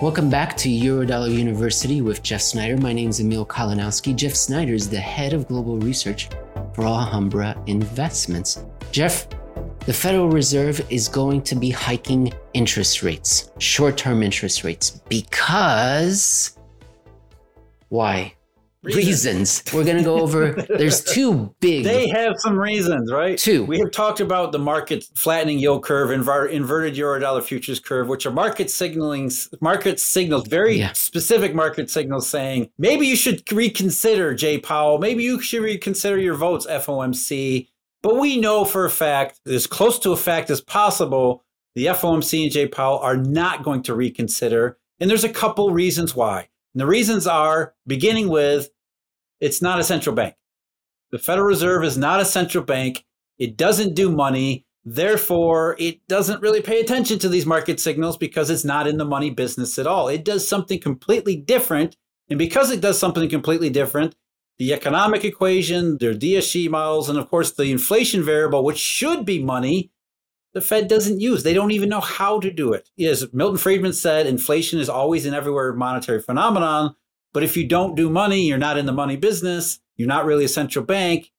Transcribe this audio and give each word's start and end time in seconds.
Welcome 0.00 0.30
back 0.30 0.56
to 0.58 0.68
Eurodollar 0.68 1.28
University 1.36 2.02
with 2.02 2.22
Jeff 2.22 2.40
Snider. 2.40 2.76
My 2.76 2.92
name 2.92 3.08
is 3.08 3.18
Emil 3.18 3.44
Kalinowski. 3.44 4.14
Jeff 4.14 4.32
Snider 4.32 4.72
is 4.72 4.88
the 4.88 5.00
head 5.00 5.32
of 5.32 5.48
global 5.48 5.76
research 5.76 6.28
for 6.72 6.82
Alhambra 6.84 7.60
Investments. 7.66 8.64
Jeff, 8.92 9.26
the 9.86 9.92
Federal 9.92 10.28
Reserve 10.28 10.80
is 10.88 11.08
going 11.08 11.42
to 11.42 11.56
be 11.56 11.70
hiking 11.70 12.32
interest 12.54 13.02
rates, 13.02 13.50
short 13.58 13.96
term 13.96 14.22
interest 14.22 14.62
rates, 14.62 15.02
because 15.08 16.56
why? 17.88 18.34
Reasons. 18.82 19.62
We're 19.74 19.84
going 19.84 19.96
to 19.96 20.02
go 20.04 20.20
over. 20.20 20.52
There's 20.68 21.02
two 21.02 21.54
big. 21.60 21.84
They 21.84 22.08
have 22.08 22.34
some 22.38 22.58
reasons, 22.58 23.10
right? 23.12 23.36
Two. 23.36 23.64
We 23.64 23.78
have 23.80 23.90
talked 23.90 24.20
about 24.20 24.52
the 24.52 24.58
market 24.58 25.04
flattening 25.14 25.58
yield 25.58 25.82
curve, 25.84 26.10
inver- 26.10 26.50
inverted 26.50 26.94
eurodollar 26.94 27.42
futures 27.42 27.80
curve, 27.80 28.08
which 28.08 28.24
are 28.24 28.30
market 28.30 28.70
signaling, 28.70 29.30
market 29.60 29.98
signals, 30.00 30.46
very 30.46 30.78
Yeah. 30.78 30.92
specific 30.92 31.54
market 31.54 31.90
signals 31.90 32.28
saying 32.28 32.70
maybe 32.78 33.06
you 33.06 33.16
should 33.16 33.50
reconsider 33.52 34.34
Jay 34.34 34.58
Powell, 34.58 34.98
maybe 34.98 35.22
you 35.24 35.40
should 35.40 35.62
reconsider 35.62 36.18
your 36.18 36.34
votes, 36.34 36.66
FOMC. 36.66 37.68
But 38.02 38.16
we 38.16 38.38
know 38.38 38.64
for 38.64 38.84
a 38.84 38.90
fact, 38.90 39.40
as 39.46 39.66
close 39.66 39.98
to 40.00 40.12
a 40.12 40.16
fact 40.16 40.50
as 40.50 40.60
possible, 40.60 41.42
the 41.74 41.86
FOMC 41.86 42.44
and 42.44 42.52
Jay 42.52 42.66
Powell 42.68 42.98
are 42.98 43.16
not 43.16 43.62
going 43.64 43.82
to 43.82 43.94
reconsider. 43.94 44.78
And 45.00 45.10
there's 45.10 45.24
a 45.24 45.28
couple 45.28 45.70
reasons 45.70 46.14
why. 46.14 46.48
And 46.78 46.86
the 46.86 46.90
reasons 46.92 47.26
are 47.26 47.74
beginning 47.88 48.28
with 48.28 48.70
it's 49.40 49.60
not 49.60 49.80
a 49.80 49.84
central 49.84 50.14
bank. 50.14 50.36
The 51.10 51.18
Federal 51.18 51.48
Reserve 51.48 51.82
is 51.82 51.98
not 51.98 52.20
a 52.20 52.24
central 52.24 52.62
bank. 52.62 53.04
It 53.36 53.56
doesn't 53.56 53.96
do 53.96 54.12
money. 54.12 54.64
Therefore, 54.84 55.74
it 55.80 56.06
doesn't 56.06 56.40
really 56.40 56.62
pay 56.62 56.78
attention 56.80 57.18
to 57.18 57.28
these 57.28 57.46
market 57.46 57.80
signals 57.80 58.16
because 58.16 58.48
it's 58.48 58.64
not 58.64 58.86
in 58.86 58.96
the 58.96 59.04
money 59.04 59.30
business 59.30 59.76
at 59.76 59.88
all. 59.88 60.06
It 60.06 60.24
does 60.24 60.48
something 60.48 60.78
completely 60.78 61.34
different. 61.34 61.96
And 62.30 62.38
because 62.38 62.70
it 62.70 62.80
does 62.80 62.96
something 62.96 63.28
completely 63.28 63.70
different, 63.70 64.14
the 64.58 64.72
economic 64.72 65.24
equation, 65.24 65.98
their 65.98 66.14
DSG 66.14 66.70
models, 66.70 67.08
and 67.08 67.18
of 67.18 67.28
course 67.28 67.50
the 67.50 67.72
inflation 67.72 68.22
variable, 68.22 68.62
which 68.62 68.78
should 68.78 69.24
be 69.24 69.42
money, 69.42 69.90
the 70.58 70.66
Fed 70.66 70.88
doesn't 70.88 71.20
use. 71.20 71.44
They 71.44 71.54
don't 71.54 71.70
even 71.70 71.88
know 71.88 72.00
how 72.00 72.40
to 72.40 72.50
do 72.50 72.72
it. 72.72 72.90
As 72.98 73.32
Milton 73.32 73.58
Friedman 73.58 73.92
said, 73.92 74.26
inflation 74.26 74.80
is 74.80 74.88
always 74.88 75.24
and 75.24 75.32
everywhere 75.32 75.68
a 75.68 75.76
monetary 75.76 76.20
phenomenon. 76.20 76.96
But 77.32 77.44
if 77.44 77.56
you 77.56 77.64
don't 77.64 77.94
do 77.94 78.10
money, 78.10 78.42
you're 78.42 78.58
not 78.58 78.76
in 78.76 78.84
the 78.84 78.92
money 78.92 79.14
business, 79.14 79.78
you're 79.96 80.08
not 80.08 80.24
really 80.24 80.44
a 80.44 80.48
central 80.48 80.84
bank, 80.84 81.30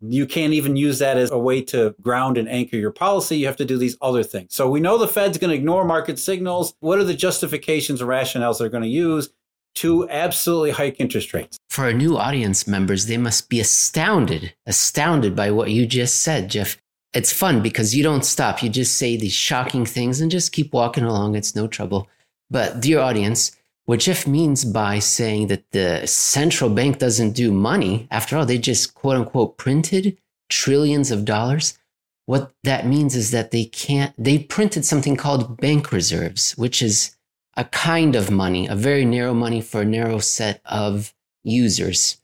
you 0.00 0.26
can't 0.26 0.52
even 0.52 0.76
use 0.76 1.00
that 1.00 1.16
as 1.16 1.32
a 1.32 1.38
way 1.38 1.60
to 1.62 1.96
ground 2.00 2.38
and 2.38 2.48
anchor 2.48 2.76
your 2.76 2.92
policy. 2.92 3.38
You 3.38 3.46
have 3.46 3.56
to 3.56 3.64
do 3.64 3.78
these 3.78 3.96
other 4.00 4.22
things. 4.22 4.54
So 4.54 4.70
we 4.70 4.78
know 4.78 4.96
the 4.96 5.08
Fed's 5.08 5.38
going 5.38 5.50
to 5.50 5.56
ignore 5.56 5.84
market 5.84 6.20
signals. 6.20 6.74
What 6.78 7.00
are 7.00 7.04
the 7.04 7.14
justifications 7.14 8.00
or 8.00 8.06
rationales 8.06 8.58
they're 8.58 8.68
going 8.68 8.84
to 8.84 8.88
use 8.88 9.30
to 9.76 10.08
absolutely 10.08 10.72
hike 10.72 11.00
interest 11.00 11.34
rates? 11.34 11.56
For 11.68 11.84
our 11.84 11.92
new 11.92 12.16
audience 12.16 12.66
members, 12.66 13.06
they 13.06 13.16
must 13.16 13.48
be 13.48 13.58
astounded, 13.58 14.54
astounded 14.66 15.34
by 15.34 15.50
what 15.50 15.70
you 15.70 15.86
just 15.86 16.22
said, 16.22 16.50
Jeff. 16.50 16.81
It's 17.14 17.32
fun 17.32 17.62
because 17.62 17.94
you 17.94 18.02
don't 18.02 18.24
stop. 18.24 18.62
You 18.62 18.68
just 18.70 18.96
say 18.96 19.16
these 19.16 19.34
shocking 19.34 19.84
things 19.84 20.20
and 20.20 20.30
just 20.30 20.52
keep 20.52 20.72
walking 20.72 21.04
along. 21.04 21.34
It's 21.34 21.54
no 21.54 21.66
trouble. 21.66 22.08
But, 22.50 22.80
dear 22.80 23.00
audience, 23.00 23.56
what 23.84 24.00
Jeff 24.00 24.26
means 24.26 24.64
by 24.64 24.98
saying 24.98 25.48
that 25.48 25.70
the 25.72 26.06
central 26.06 26.70
bank 26.70 26.98
doesn't 26.98 27.32
do 27.32 27.52
money, 27.52 28.06
after 28.10 28.36
all, 28.36 28.46
they 28.46 28.58
just 28.58 28.94
quote 28.94 29.16
unquote 29.16 29.58
printed 29.58 30.16
trillions 30.48 31.10
of 31.10 31.24
dollars. 31.24 31.78
What 32.26 32.52
that 32.62 32.86
means 32.86 33.16
is 33.16 33.30
that 33.32 33.50
they 33.50 33.64
can't, 33.64 34.14
they 34.16 34.38
printed 34.38 34.84
something 34.84 35.16
called 35.16 35.58
bank 35.58 35.92
reserves, 35.92 36.52
which 36.52 36.80
is 36.80 37.16
a 37.56 37.64
kind 37.64 38.14
of 38.14 38.30
money, 38.30 38.66
a 38.66 38.76
very 38.76 39.04
narrow 39.04 39.34
money 39.34 39.60
for 39.60 39.82
a 39.82 39.86
narrow 39.86 40.18
set 40.18 40.60
of 40.64 41.12
users. 41.42 42.18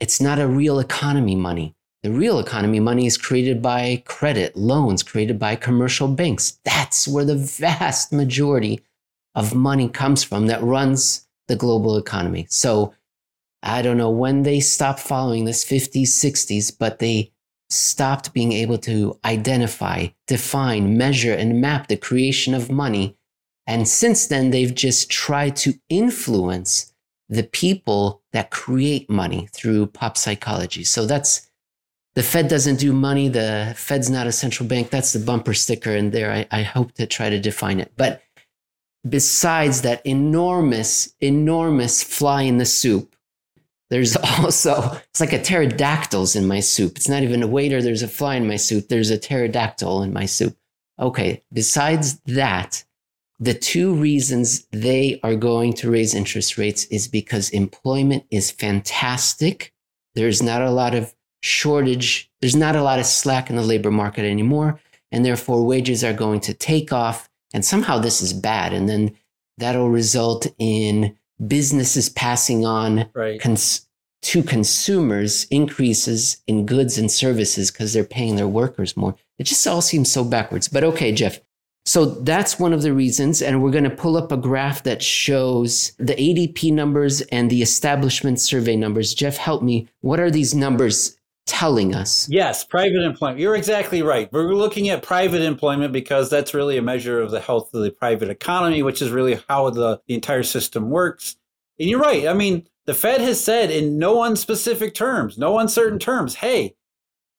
It's 0.00 0.20
not 0.20 0.38
a 0.38 0.46
real 0.46 0.78
economy 0.78 1.34
money. 1.34 1.74
The 2.02 2.10
real 2.10 2.40
economy 2.40 2.80
money 2.80 3.06
is 3.06 3.16
created 3.16 3.62
by 3.62 4.02
credit, 4.06 4.56
loans 4.56 5.04
created 5.04 5.38
by 5.38 5.54
commercial 5.54 6.08
banks. 6.08 6.58
That's 6.64 7.06
where 7.06 7.24
the 7.24 7.36
vast 7.36 8.12
majority 8.12 8.80
of 9.36 9.54
money 9.54 9.88
comes 9.88 10.24
from 10.24 10.48
that 10.48 10.62
runs 10.64 11.28
the 11.46 11.54
global 11.54 11.96
economy. 11.96 12.46
So 12.50 12.92
I 13.62 13.82
don't 13.82 13.98
know 13.98 14.10
when 14.10 14.42
they 14.42 14.58
stopped 14.58 14.98
following 14.98 15.44
this 15.44 15.64
50s, 15.64 16.08
60s, 16.08 16.76
but 16.76 16.98
they 16.98 17.32
stopped 17.70 18.32
being 18.32 18.52
able 18.52 18.78
to 18.78 19.16
identify, 19.24 20.08
define, 20.26 20.98
measure, 20.98 21.32
and 21.32 21.60
map 21.60 21.86
the 21.86 21.96
creation 21.96 22.52
of 22.52 22.68
money. 22.68 23.16
And 23.68 23.86
since 23.86 24.26
then, 24.26 24.50
they've 24.50 24.74
just 24.74 25.08
tried 25.08 25.54
to 25.56 25.74
influence 25.88 26.92
the 27.28 27.44
people 27.44 28.22
that 28.32 28.50
create 28.50 29.08
money 29.08 29.48
through 29.54 29.86
pop 29.86 30.16
psychology. 30.16 30.82
So 30.82 31.06
that's 31.06 31.48
the 32.14 32.22
Fed 32.22 32.48
doesn't 32.48 32.76
do 32.76 32.92
money. 32.92 33.28
The 33.28 33.74
Fed's 33.76 34.10
not 34.10 34.26
a 34.26 34.32
central 34.32 34.68
bank. 34.68 34.90
That's 34.90 35.12
the 35.12 35.18
bumper 35.18 35.54
sticker. 35.54 35.94
And 35.94 36.12
there, 36.12 36.30
I, 36.30 36.46
I 36.50 36.62
hope 36.62 36.92
to 36.92 37.06
try 37.06 37.30
to 37.30 37.40
define 37.40 37.80
it. 37.80 37.92
But 37.96 38.22
besides 39.08 39.82
that 39.82 40.04
enormous, 40.04 41.14
enormous 41.20 42.02
fly 42.02 42.42
in 42.42 42.58
the 42.58 42.66
soup, 42.66 43.16
there's 43.90 44.16
also, 44.38 44.98
it's 45.10 45.20
like 45.20 45.32
a 45.32 45.38
pterodactyl's 45.38 46.36
in 46.36 46.46
my 46.46 46.60
soup. 46.60 46.96
It's 46.96 47.08
not 47.08 47.22
even 47.22 47.42
a 47.42 47.48
waiter. 47.48 47.80
There's 47.80 48.02
a 48.02 48.08
fly 48.08 48.36
in 48.36 48.46
my 48.46 48.56
soup. 48.56 48.88
There's 48.88 49.10
a 49.10 49.18
pterodactyl 49.18 50.02
in 50.02 50.12
my 50.12 50.26
soup. 50.26 50.56
Okay. 50.98 51.42
Besides 51.52 52.20
that, 52.26 52.84
the 53.40 53.54
two 53.54 53.92
reasons 53.94 54.66
they 54.70 55.18
are 55.22 55.34
going 55.34 55.72
to 55.74 55.90
raise 55.90 56.14
interest 56.14 56.56
rates 56.58 56.84
is 56.84 57.08
because 57.08 57.50
employment 57.50 58.24
is 58.30 58.50
fantastic. 58.50 59.72
There's 60.14 60.42
not 60.42 60.62
a 60.62 60.70
lot 60.70 60.94
of 60.94 61.12
shortage. 61.42 62.30
There's 62.40 62.56
not 62.56 62.76
a 62.76 62.82
lot 62.82 62.98
of 62.98 63.06
slack 63.06 63.50
in 63.50 63.56
the 63.56 63.62
labor 63.62 63.90
market 63.90 64.24
anymore. 64.24 64.80
And 65.10 65.24
therefore, 65.24 65.64
wages 65.66 66.02
are 66.02 66.14
going 66.14 66.40
to 66.40 66.54
take 66.54 66.92
off. 66.92 67.28
And 67.52 67.64
somehow 67.64 67.98
this 67.98 68.22
is 68.22 68.32
bad. 68.32 68.72
And 68.72 68.88
then 68.88 69.14
that'll 69.58 69.90
result 69.90 70.46
in 70.58 71.14
businesses 71.46 72.08
passing 72.08 72.64
on 72.64 73.06
Right. 73.14 73.40
cons- 73.40 73.86
to 74.22 74.42
consumers 74.42 75.44
increases 75.50 76.36
in 76.46 76.64
goods 76.64 76.96
and 76.96 77.10
services 77.10 77.70
because 77.72 77.92
they're 77.92 78.04
paying 78.04 78.36
their 78.36 78.46
workers 78.48 78.96
more. 78.96 79.16
It 79.38 79.44
just 79.44 79.66
all 79.66 79.82
seems 79.82 80.10
so 80.12 80.22
backwards. 80.24 80.68
But 80.68 80.84
okay, 80.84 81.10
Jeff. 81.12 81.40
So 81.84 82.04
that's 82.04 82.60
one 82.60 82.72
of 82.72 82.82
the 82.82 82.92
reasons. 82.92 83.42
And 83.42 83.60
we're 83.60 83.72
going 83.72 83.82
to 83.82 83.90
pull 83.90 84.16
up 84.16 84.30
a 84.30 84.36
graph 84.36 84.84
that 84.84 85.02
shows 85.02 85.90
the 85.98 86.14
ADP 86.14 86.72
numbers 86.72 87.20
and 87.22 87.50
the 87.50 87.60
establishment 87.62 88.38
survey 88.40 88.76
numbers. 88.76 89.12
Jeff, 89.12 89.36
help 89.36 89.62
me. 89.64 89.88
What 90.00 90.20
are 90.20 90.30
these 90.30 90.54
numbers 90.54 91.16
telling 91.46 91.94
us? 91.94 92.28
Yes, 92.30 92.64
private 92.64 93.02
employment. 93.02 93.40
You're 93.40 93.56
exactly 93.56 94.02
right. 94.02 94.32
We're 94.32 94.54
looking 94.54 94.88
at 94.88 95.02
private 95.02 95.42
employment 95.42 95.92
because 95.92 96.30
that's 96.30 96.54
really 96.54 96.76
a 96.76 96.82
measure 96.82 97.20
of 97.20 97.30
the 97.30 97.40
health 97.40 97.72
of 97.74 97.82
the 97.82 97.90
private 97.90 98.30
economy, 98.30 98.82
which 98.82 99.02
is 99.02 99.10
really 99.10 99.40
how 99.48 99.70
the, 99.70 100.00
the 100.06 100.14
entire 100.14 100.42
system 100.42 100.90
works. 100.90 101.36
And 101.78 101.88
you're 101.88 102.00
right. 102.00 102.28
I 102.28 102.34
mean, 102.34 102.68
the 102.86 102.94
Fed 102.94 103.20
has 103.20 103.42
said 103.42 103.70
in 103.70 103.98
no 103.98 104.16
unspecific 104.16 104.94
terms, 104.94 105.38
no 105.38 105.58
uncertain 105.58 105.98
terms, 105.98 106.36
hey, 106.36 106.74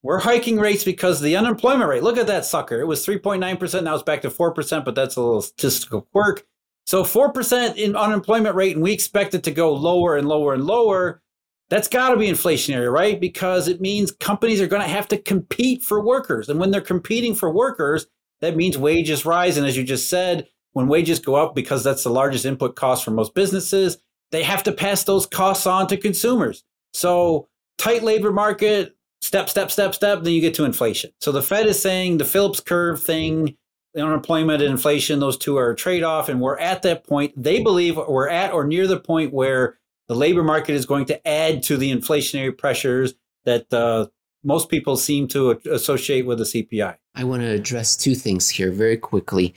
we're 0.01 0.19
hiking 0.19 0.57
rates 0.57 0.83
because 0.83 1.21
the 1.21 1.37
unemployment 1.37 1.89
rate, 1.89 2.03
look 2.03 2.17
at 2.17 2.27
that 2.27 2.45
sucker. 2.45 2.79
It 2.79 2.87
was 2.87 3.05
3.9%. 3.05 3.83
Now 3.83 3.93
it's 3.93 4.03
back 4.03 4.21
to 4.23 4.29
4%, 4.29 4.85
but 4.85 4.95
that's 4.95 5.15
a 5.15 5.21
little 5.21 5.41
statistical 5.41 6.01
quirk. 6.01 6.45
So 6.85 7.03
4% 7.03 7.77
in 7.77 7.95
unemployment 7.95 8.55
rate, 8.55 8.75
and 8.75 8.83
we 8.83 8.91
expect 8.91 9.33
it 9.33 9.43
to 9.43 9.51
go 9.51 9.73
lower 9.73 10.17
and 10.17 10.27
lower 10.27 10.53
and 10.53 10.65
lower. 10.65 11.21
That's 11.69 11.87
got 11.87 12.09
to 12.09 12.17
be 12.17 12.27
inflationary, 12.27 12.91
right? 12.91 13.19
Because 13.19 13.67
it 13.67 13.81
means 13.81 14.11
companies 14.11 14.61
are 14.61 14.67
going 14.67 14.81
to 14.81 14.87
have 14.87 15.07
to 15.09 15.17
compete 15.17 15.83
for 15.83 16.03
workers. 16.03 16.49
And 16.49 16.59
when 16.59 16.71
they're 16.71 16.81
competing 16.81 17.33
for 17.33 17.51
workers, 17.51 18.07
that 18.41 18.55
means 18.55 18.77
wages 18.77 19.25
rise. 19.25 19.57
And 19.57 19.65
as 19.65 19.77
you 19.77 19.83
just 19.83 20.09
said, 20.09 20.47
when 20.73 20.87
wages 20.87 21.19
go 21.19 21.35
up, 21.35 21.55
because 21.55 21.83
that's 21.83 22.03
the 22.03 22.09
largest 22.09 22.45
input 22.45 22.75
cost 22.75 23.05
for 23.05 23.11
most 23.11 23.33
businesses, 23.33 23.97
they 24.31 24.43
have 24.43 24.63
to 24.63 24.71
pass 24.71 25.03
those 25.03 25.25
costs 25.25 25.65
on 25.65 25.87
to 25.87 25.97
consumers. 25.97 26.63
So, 26.93 27.47
tight 27.77 28.03
labor 28.03 28.31
market, 28.31 28.95
step, 29.21 29.49
step, 29.49 29.71
step, 29.71 29.95
step, 29.95 30.23
then 30.23 30.33
you 30.33 30.41
get 30.41 30.55
to 30.55 30.65
inflation. 30.65 31.11
So, 31.21 31.31
the 31.31 31.41
Fed 31.41 31.67
is 31.67 31.81
saying 31.81 32.17
the 32.17 32.25
Phillips 32.25 32.59
curve 32.59 33.01
thing, 33.01 33.55
the 33.93 34.01
unemployment 34.01 34.61
and 34.61 34.71
inflation, 34.71 35.19
those 35.19 35.37
two 35.37 35.57
are 35.57 35.71
a 35.71 35.75
trade 35.75 36.03
off. 36.03 36.27
And 36.27 36.41
we're 36.41 36.57
at 36.57 36.81
that 36.81 37.07
point. 37.07 37.33
They 37.41 37.61
believe 37.61 37.95
we're 37.95 38.29
at 38.29 38.51
or 38.51 38.65
near 38.65 38.87
the 38.87 38.99
point 38.99 39.33
where 39.33 39.77
the 40.07 40.15
labor 40.15 40.43
market 40.43 40.73
is 40.73 40.85
going 40.85 41.05
to 41.05 41.27
add 41.27 41.63
to 41.63 41.77
the 41.77 41.91
inflationary 41.91 42.55
pressures 42.57 43.13
that 43.45 43.71
uh, 43.73 44.07
most 44.43 44.69
people 44.69 44.97
seem 44.97 45.27
to 45.29 45.59
associate 45.71 46.25
with 46.25 46.39
the 46.39 46.43
CPI. 46.43 46.97
I 47.15 47.23
want 47.23 47.41
to 47.41 47.49
address 47.49 47.95
two 47.95 48.15
things 48.15 48.49
here 48.49 48.71
very 48.71 48.97
quickly. 48.97 49.53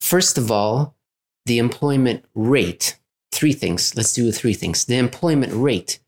First 0.00 0.38
of 0.38 0.50
all, 0.50 0.94
the 1.46 1.58
employment 1.58 2.24
rate. 2.34 2.98
Three 3.32 3.52
things. 3.52 3.94
Let's 3.96 4.12
do 4.12 4.30
three 4.32 4.54
things. 4.54 4.84
The 4.84 4.96
employment 4.96 5.52
rate. 5.54 6.00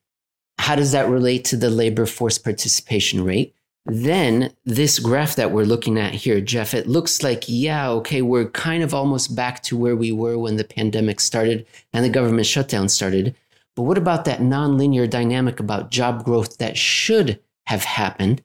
How 0.59 0.77
does 0.77 0.93
that 0.93 1.09
relate 1.09 1.45
to 1.47 1.57
the 1.57 1.71
labor 1.71 2.07
force 2.07 2.39
participation 2.39 3.25
rate? 3.25 3.55
then 3.85 4.53
this 4.65 4.99
graph 4.99 5.37
that 5.37 5.51
we're 5.51 5.65
looking 5.65 5.99
at 5.99 6.15
here, 6.15 6.41
Jeff, 6.41 6.73
it 6.75 6.87
looks 6.87 7.23
like, 7.23 7.45
yeah, 7.49 7.91
okay, 7.91 8.23
we're 8.23 8.49
kind 8.49 8.83
of 8.83 8.95
almost 8.95 9.35
back 9.35 9.63
to 9.65 9.77
where 9.77 9.97
we 9.97 10.13
were 10.13 10.39
when 10.39 10.57
the 10.57 10.65
pandemic 10.65 11.19
started 11.19 11.67
and 11.93 12.05
the 12.05 12.11
government 12.11 12.47
shutdown 12.47 12.89
started. 12.89 13.35
But 13.75 13.83
what 13.83 13.99
about 13.99 14.25
that 14.27 14.41
nonlinear 14.41 15.09
dynamic 15.09 15.61
about 15.61 15.91
job 15.91 16.25
growth 16.25 16.59
that 16.59 16.77
should 16.77 17.41
have 17.67 17.85
happened? 17.85 18.43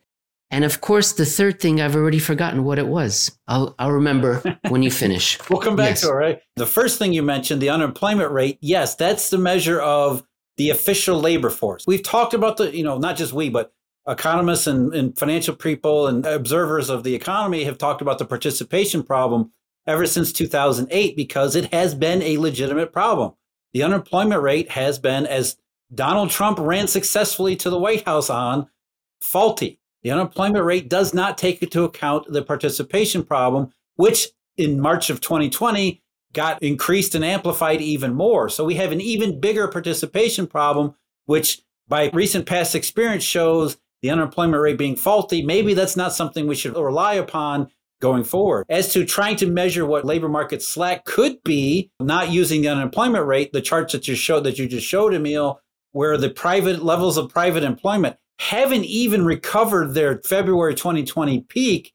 And 0.50 0.64
of 0.64 0.80
course, 0.80 1.12
the 1.12 1.26
third 1.26 1.60
thing 1.60 1.82
I've 1.82 1.96
already 1.96 2.20
forgotten 2.20 2.64
what 2.64 2.80
it 2.80 2.88
was. 2.88 3.38
I'll, 3.48 3.76
I'll 3.78 3.92
remember 3.92 4.42
when 4.70 4.82
you 4.82 4.92
finish. 4.92 5.38
we'll 5.50 5.60
come 5.60 5.76
back 5.76 5.90
yes. 5.90 6.02
to 6.02 6.10
it, 6.10 6.14
right? 6.14 6.40
The 6.56 6.66
first 6.66 6.98
thing 7.00 7.12
you 7.12 7.22
mentioned, 7.22 7.62
the 7.62 7.70
unemployment 7.70 8.32
rate, 8.32 8.58
yes, 8.62 8.96
that's 8.96 9.30
the 9.30 9.38
measure 9.38 9.82
of 9.82 10.24
the 10.56 10.70
official 10.70 11.20
labor 11.20 11.50
force. 11.50 11.84
We've 11.86 12.04
talked 12.04 12.34
about 12.34 12.58
the, 12.58 12.76
you 12.76 12.84
know, 12.84 12.98
not 12.98 13.18
just 13.18 13.34
we, 13.34 13.50
but 13.50 13.74
economists 14.08 14.68
and, 14.68 14.94
and 14.94 15.18
financial 15.18 15.56
people 15.56 16.08
and 16.08 16.26
observers 16.26 16.90
of 16.90 17.04
the 17.04 17.14
economy 17.14 17.66
have 17.66 17.78
talked 17.78 18.02
about 18.02 18.18
the 18.18 18.26
participation 18.26 19.04
problem 19.04 19.52
ever 19.86 20.06
since 20.06 20.32
2008 20.32 21.16
because 21.16 21.56
it 21.56 21.74
has 21.74 21.94
been 21.94 22.22
a 22.22 22.38
legitimate 22.38 22.94
problem. 22.94 23.34
The 23.74 23.84
unemployment 23.84 24.42
rate 24.42 24.72
has 24.72 25.00
been, 25.00 25.26
as 25.26 25.58
Donald 25.94 26.30
Trump 26.30 26.60
ran 26.60 26.88
successfully 26.88 27.56
to 27.58 27.70
the 27.70 27.80
White 27.80 28.06
House 28.06 28.30
on, 28.30 28.68
faulty. 29.22 29.80
The 30.04 30.12
unemployment 30.12 30.66
rate 30.66 30.90
does 30.90 31.14
not 31.14 31.38
take 31.38 31.62
into 31.62 31.84
account 31.84 32.32
the 32.32 32.42
participation 32.42 33.24
problem, 33.24 33.72
which 33.96 34.30
in 34.58 34.80
March 34.80 35.10
of 35.10 35.22
2020 35.22 36.02
got 36.34 36.62
increased 36.62 37.16
and 37.16 37.26
amplified 37.26 37.82
even 37.82 38.14
more. 38.14 38.50
So 38.50 38.66
we 38.66 38.76
have 38.76 38.92
an 38.92 39.02
even 39.02 39.40
bigger 39.40 39.68
participation 39.68 40.48
problem, 40.48 40.96
which 41.26 41.62
by 41.88 42.10
recent 42.14 42.46
past 42.46 42.76
experience 42.76 43.24
shows 43.24 43.78
the 44.02 44.10
unemployment 44.10 44.62
rate 44.62 44.78
being 44.78 44.96
faulty. 44.96 45.42
Maybe 45.42 45.74
that's 45.74 45.98
not 45.98 46.14
something 46.14 46.48
we 46.48 46.56
should 46.56 46.76
rely 46.76 47.16
upon 47.16 47.72
going 48.00 48.24
forward. 48.24 48.66
As 48.70 48.92
to 48.94 49.06
trying 49.06 49.36
to 49.38 49.48
measure 49.48 49.86
what 49.86 50.06
labor 50.06 50.30
market 50.30 50.62
slack 50.62 51.06
could 51.06 51.44
be, 51.44 51.92
not 52.00 52.32
using 52.32 52.62
the 52.62 52.70
unemployment 52.70 53.26
rate, 53.26 53.54
the 53.54 53.62
charts 53.62 53.94
that 53.94 54.08
you 54.08 54.16
showed 54.16 54.44
that 54.44 54.60
you 54.60 54.68
just 54.68 54.88
showed, 54.88 55.14
Emil, 55.14 55.60
where 55.92 56.18
the 56.18 56.30
private 56.30 56.84
levels 56.84 57.18
of 57.18 57.30
private 57.30 57.64
employment 57.64 58.18
haven't 58.40 58.86
even 58.86 59.26
recovered 59.26 59.94
their 59.94 60.22
February 60.24 60.76
2020 60.76 61.42
peak. 61.42 61.94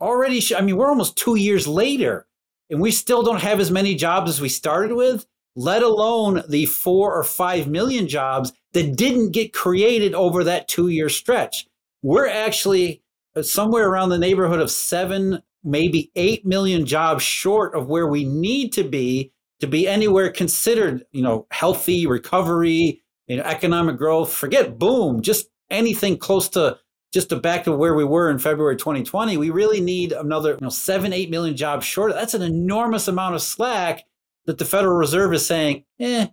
Already, 0.00 0.42
I 0.54 0.60
mean, 0.60 0.76
we're 0.76 0.88
almost 0.88 1.16
two 1.16 1.36
years 1.36 1.66
later, 1.66 2.26
and 2.70 2.80
we 2.80 2.90
still 2.90 3.22
don't 3.22 3.42
have 3.42 3.60
as 3.60 3.70
many 3.70 3.94
jobs 3.94 4.30
as 4.30 4.40
we 4.40 4.48
started 4.48 4.94
with, 4.94 5.26
let 5.54 5.82
alone 5.82 6.42
the 6.48 6.66
four 6.66 7.14
or 7.14 7.24
five 7.24 7.66
million 7.66 8.08
jobs 8.08 8.52
that 8.72 8.96
didn't 8.96 9.30
get 9.30 9.54
created 9.54 10.14
over 10.14 10.44
that 10.44 10.68
two 10.68 10.88
year 10.88 11.08
stretch. 11.08 11.66
We're 12.02 12.28
actually 12.28 13.02
somewhere 13.42 13.88
around 13.88 14.08
the 14.08 14.18
neighborhood 14.18 14.60
of 14.60 14.70
seven, 14.70 15.42
maybe 15.62 16.10
eight 16.16 16.46
million 16.46 16.86
jobs 16.86 17.22
short 17.22 17.74
of 17.74 17.88
where 17.88 18.06
we 18.06 18.24
need 18.24 18.72
to 18.74 18.84
be 18.84 19.32
to 19.60 19.66
be 19.66 19.88
anywhere 19.88 20.30
considered, 20.30 21.04
you 21.12 21.22
know, 21.22 21.46
healthy 21.50 22.06
recovery, 22.06 23.02
you 23.26 23.36
know, 23.36 23.42
economic 23.42 23.96
growth. 23.96 24.32
Forget 24.32 24.78
boom, 24.78 25.22
just 25.22 25.48
anything 25.70 26.18
close 26.18 26.48
to 26.50 26.78
just 27.12 27.30
to 27.30 27.36
back 27.36 27.64
to 27.64 27.72
where 27.72 27.94
we 27.94 28.04
were 28.04 28.30
in 28.30 28.38
February 28.38 28.76
2020, 28.76 29.36
we 29.36 29.50
really 29.50 29.80
need 29.80 30.12
another 30.12 30.50
you 30.50 30.58
know, 30.60 30.68
seven, 30.68 31.12
eight 31.12 31.30
million 31.30 31.56
jobs 31.56 31.86
short. 31.86 32.12
That's 32.12 32.34
an 32.34 32.42
enormous 32.42 33.08
amount 33.08 33.34
of 33.34 33.42
slack 33.42 34.04
that 34.44 34.58
the 34.58 34.64
Federal 34.64 34.96
Reserve 34.96 35.32
is 35.32 35.46
saying, 35.46 35.84
eh, 35.98 36.26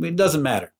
it 0.00 0.16
doesn't 0.16 0.42
matter. 0.42 0.74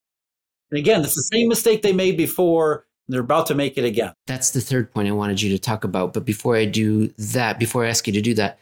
And 0.70 0.78
again, 0.78 1.02
it's 1.02 1.14
the 1.14 1.28
same 1.32 1.48
mistake 1.48 1.82
they 1.82 1.92
made 1.92 2.16
before. 2.16 2.86
They're 3.08 3.20
about 3.20 3.46
to 3.46 3.54
make 3.54 3.76
it 3.76 3.84
again. 3.84 4.12
That's 4.26 4.50
the 4.50 4.60
third 4.60 4.92
point 4.92 5.08
I 5.08 5.12
wanted 5.12 5.42
you 5.42 5.50
to 5.50 5.58
talk 5.58 5.84
about. 5.84 6.14
But 6.14 6.24
before 6.24 6.56
I 6.56 6.64
do 6.64 7.08
that, 7.18 7.58
before 7.58 7.84
I 7.84 7.88
ask 7.88 8.06
you 8.06 8.12
to 8.14 8.22
do 8.22 8.34
that, 8.34 8.58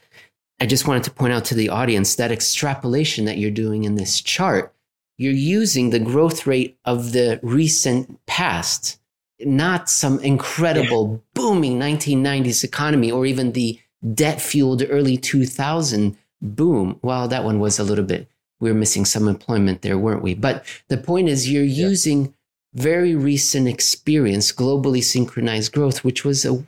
I 0.60 0.66
just 0.66 0.86
wanted 0.86 1.04
to 1.04 1.10
point 1.10 1.32
out 1.32 1.44
to 1.46 1.54
the 1.54 1.68
audience 1.68 2.16
that 2.16 2.32
extrapolation 2.32 3.24
that 3.24 3.38
you're 3.38 3.50
doing 3.50 3.84
in 3.84 3.96
this 3.96 4.20
chart, 4.20 4.74
you're 5.18 5.32
using 5.32 5.90
the 5.90 5.98
growth 5.98 6.46
rate 6.46 6.78
of 6.84 7.12
the 7.12 7.40
recent 7.42 8.24
past 8.26 8.98
not 9.44 9.90
some 9.90 10.20
incredible 10.20 11.22
booming 11.34 11.78
1990s 11.78 12.64
economy 12.64 13.10
or 13.10 13.26
even 13.26 13.52
the 13.52 13.78
debt 14.14 14.40
fueled 14.40 14.82
early 14.88 15.16
2000 15.16 16.16
boom. 16.40 16.98
Well, 17.02 17.28
that 17.28 17.44
one 17.44 17.60
was 17.60 17.78
a 17.78 17.84
little 17.84 18.04
bit, 18.04 18.28
we 18.60 18.70
were 18.70 18.78
missing 18.78 19.04
some 19.04 19.28
employment 19.28 19.82
there, 19.82 19.98
weren't 19.98 20.22
we? 20.22 20.34
But 20.34 20.64
the 20.88 20.96
point 20.96 21.28
is, 21.28 21.50
you're 21.50 21.64
yeah. 21.64 21.88
using 21.88 22.34
very 22.74 23.14
recent 23.14 23.68
experience, 23.68 24.52
globally 24.52 25.02
synchronized 25.02 25.72
growth, 25.72 26.04
which 26.04 26.24
was 26.24 26.44
a 26.44 26.64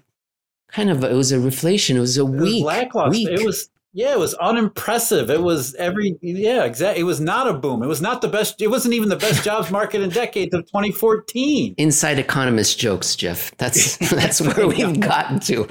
kind 0.68 0.90
of, 0.90 1.04
it 1.04 1.14
was 1.14 1.32
a 1.32 1.38
reflation. 1.38 1.96
It 1.96 2.00
was 2.00 2.18
a 2.18 2.22
it 2.22 2.28
weak, 2.28 2.64
was 2.64 3.10
weak. 3.10 3.28
It 3.28 3.44
was, 3.44 3.68
yeah, 3.96 4.12
it 4.12 4.18
was 4.18 4.34
unimpressive. 4.34 5.30
It 5.30 5.40
was 5.40 5.76
every 5.76 6.18
yeah, 6.20 6.64
exactly. 6.64 7.00
It 7.00 7.04
was 7.04 7.20
not 7.20 7.46
a 7.46 7.54
boom. 7.54 7.80
It 7.80 7.86
was 7.86 8.02
not 8.02 8.22
the 8.22 8.28
best. 8.28 8.60
It 8.60 8.66
wasn't 8.66 8.94
even 8.94 9.08
the 9.08 9.16
best 9.16 9.44
jobs 9.44 9.70
market 9.70 10.02
in 10.02 10.10
decades 10.10 10.52
of 10.52 10.66
2014. 10.66 11.76
Inside 11.78 12.18
economist 12.18 12.76
jokes, 12.76 13.14
Jeff. 13.14 13.56
That's 13.56 13.96
that's 14.10 14.40
where 14.40 14.66
we've 14.66 14.98
gotten 14.98 15.38
to. 15.40 15.68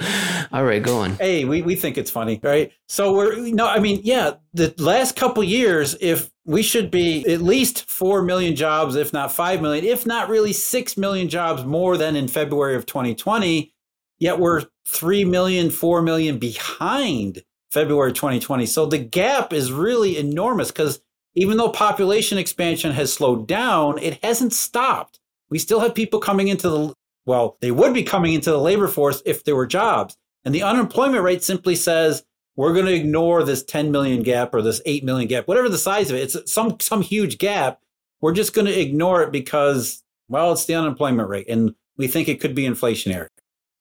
All 0.52 0.64
right, 0.64 0.82
go 0.82 1.00
on. 1.00 1.16
Hey, 1.16 1.44
we 1.44 1.60
we 1.60 1.76
think 1.76 1.98
it's 1.98 2.10
funny, 2.10 2.40
right? 2.42 2.72
So 2.88 3.12
we're 3.12 3.36
no, 3.36 3.68
I 3.68 3.78
mean, 3.78 4.00
yeah, 4.02 4.36
the 4.54 4.74
last 4.78 5.16
couple 5.16 5.44
years, 5.44 5.94
if 6.00 6.30
we 6.44 6.62
should 6.62 6.90
be 6.90 7.26
at 7.26 7.40
least 7.40 7.88
4 7.88 8.22
million 8.22 8.54
jobs, 8.54 8.96
if 8.96 9.12
not 9.12 9.32
5 9.32 9.62
million, 9.62 9.84
if 9.84 10.06
not 10.06 10.28
really 10.28 10.52
6 10.52 10.96
million 10.96 11.28
jobs 11.28 11.64
more 11.64 11.96
than 11.96 12.16
in 12.16 12.28
February 12.28 12.76
of 12.76 12.86
2020, 12.86 13.72
yet 14.18 14.38
we're 14.38 14.64
3 14.86 15.24
million, 15.24 15.70
4 15.70 16.02
million 16.02 16.38
behind 16.38 17.42
February 17.72 18.12
2020. 18.12 18.66
So 18.66 18.86
the 18.86 18.98
gap 18.98 19.52
is 19.52 19.72
really 19.72 20.18
enormous 20.18 20.70
because 20.70 21.00
even 21.34 21.56
though 21.56 21.70
population 21.70 22.38
expansion 22.38 22.92
has 22.92 23.12
slowed 23.12 23.48
down, 23.48 23.98
it 23.98 24.22
hasn't 24.22 24.52
stopped. 24.52 25.18
We 25.50 25.58
still 25.58 25.80
have 25.80 25.94
people 25.94 26.20
coming 26.20 26.48
into 26.48 26.68
the, 26.68 26.94
well, 27.26 27.56
they 27.60 27.70
would 27.70 27.94
be 27.94 28.02
coming 28.02 28.34
into 28.34 28.50
the 28.50 28.60
labor 28.60 28.86
force 28.86 29.22
if 29.24 29.44
there 29.44 29.56
were 29.56 29.66
jobs. 29.66 30.16
And 30.44 30.54
the 30.54 30.62
unemployment 30.62 31.24
rate 31.24 31.42
simply 31.42 31.74
says, 31.74 32.24
we're 32.56 32.72
going 32.72 32.86
to 32.86 32.94
ignore 32.94 33.42
this 33.42 33.62
10 33.62 33.90
million 33.90 34.22
gap 34.22 34.54
or 34.54 34.62
this 34.62 34.80
8 34.86 35.04
million 35.04 35.28
gap, 35.28 35.48
whatever 35.48 35.68
the 35.68 35.78
size 35.78 36.10
of 36.10 36.16
it. 36.16 36.34
It's 36.34 36.52
some, 36.52 36.78
some 36.80 37.02
huge 37.02 37.38
gap. 37.38 37.80
We're 38.20 38.32
just 38.32 38.54
going 38.54 38.66
to 38.66 38.80
ignore 38.80 39.22
it 39.22 39.32
because, 39.32 40.02
well, 40.28 40.52
it's 40.52 40.64
the 40.64 40.74
unemployment 40.74 41.28
rate 41.28 41.48
and 41.48 41.74
we 41.96 42.06
think 42.06 42.28
it 42.28 42.40
could 42.40 42.54
be 42.54 42.64
inflationary. 42.64 43.28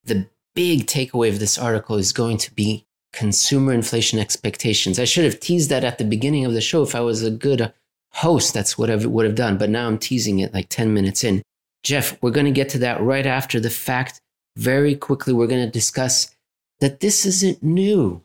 The 0.03 0.27
big 0.53 0.87
takeaway 0.87 1.29
of 1.29 1.39
this 1.39 1.57
article 1.57 1.97
is 1.97 2.11
going 2.11 2.37
to 2.37 2.53
be 2.53 2.85
consumer 3.11 3.73
inflation 3.73 4.19
expectations. 4.19 4.99
I 4.99 5.05
should 5.05 5.23
have 5.23 5.39
teased 5.39 5.69
that 5.69 5.83
at 5.83 5.97
the 5.97 6.03
beginning 6.03 6.45
of 6.45 6.53
the 6.53 6.61
show. 6.61 6.81
If 6.81 6.95
I 6.95 7.01
was 7.01 7.23
a 7.23 7.31
good 7.31 7.71
host, 8.11 8.53
that's 8.53 8.77
what 8.77 8.89
I 8.89 8.95
would 8.95 9.25
have 9.25 9.35
done. 9.35 9.57
But 9.57 9.69
now 9.69 9.87
I'm 9.87 9.97
teasing 9.97 10.39
it 10.39 10.53
like 10.53 10.69
10 10.69 10.93
minutes 10.93 11.23
in. 11.23 11.41
Jeff, 11.83 12.21
we're 12.21 12.31
going 12.31 12.45
to 12.45 12.51
get 12.51 12.69
to 12.69 12.79
that 12.79 13.01
right 13.01 13.25
after 13.25 13.59
the 13.59 13.69
fact. 13.69 14.19
Very 14.57 14.95
quickly, 14.95 15.33
we're 15.33 15.47
going 15.47 15.65
to 15.65 15.71
discuss 15.71 16.33
that 16.79 16.99
this 16.99 17.25
isn't 17.25 17.63
new. 17.63 18.21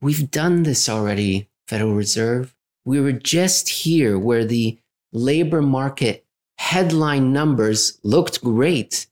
We've 0.00 0.30
done 0.30 0.62
this 0.64 0.88
already, 0.88 1.48
Federal 1.66 1.94
Reserve. 1.94 2.54
We 2.84 3.00
were 3.00 3.12
just 3.12 3.68
here 3.68 4.18
where 4.18 4.44
the 4.44 4.78
labor 5.12 5.62
market 5.62 6.24
headline 6.58 7.32
numbers 7.32 7.98
looked 8.02 8.42
great 8.42 9.06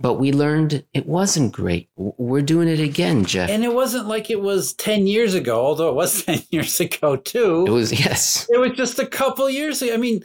but 0.00 0.14
we 0.14 0.32
learned 0.32 0.84
it 0.94 1.06
wasn't 1.06 1.52
great. 1.52 1.88
We're 1.96 2.42
doing 2.42 2.68
it 2.68 2.80
again, 2.80 3.24
Jeff. 3.24 3.50
And 3.50 3.64
it 3.64 3.74
wasn't 3.74 4.06
like 4.06 4.30
it 4.30 4.40
was 4.40 4.72
10 4.74 5.06
years 5.06 5.34
ago, 5.34 5.60
although 5.60 5.88
it 5.88 5.94
was 5.94 6.22
10 6.24 6.42
years 6.50 6.80
ago 6.80 7.16
too. 7.16 7.64
It 7.66 7.70
was, 7.70 7.92
yes. 7.92 8.46
It 8.50 8.58
was 8.58 8.72
just 8.72 8.98
a 8.98 9.06
couple 9.06 9.48
years 9.50 9.82
ago. 9.82 9.94
I 9.94 9.96
mean, 9.96 10.20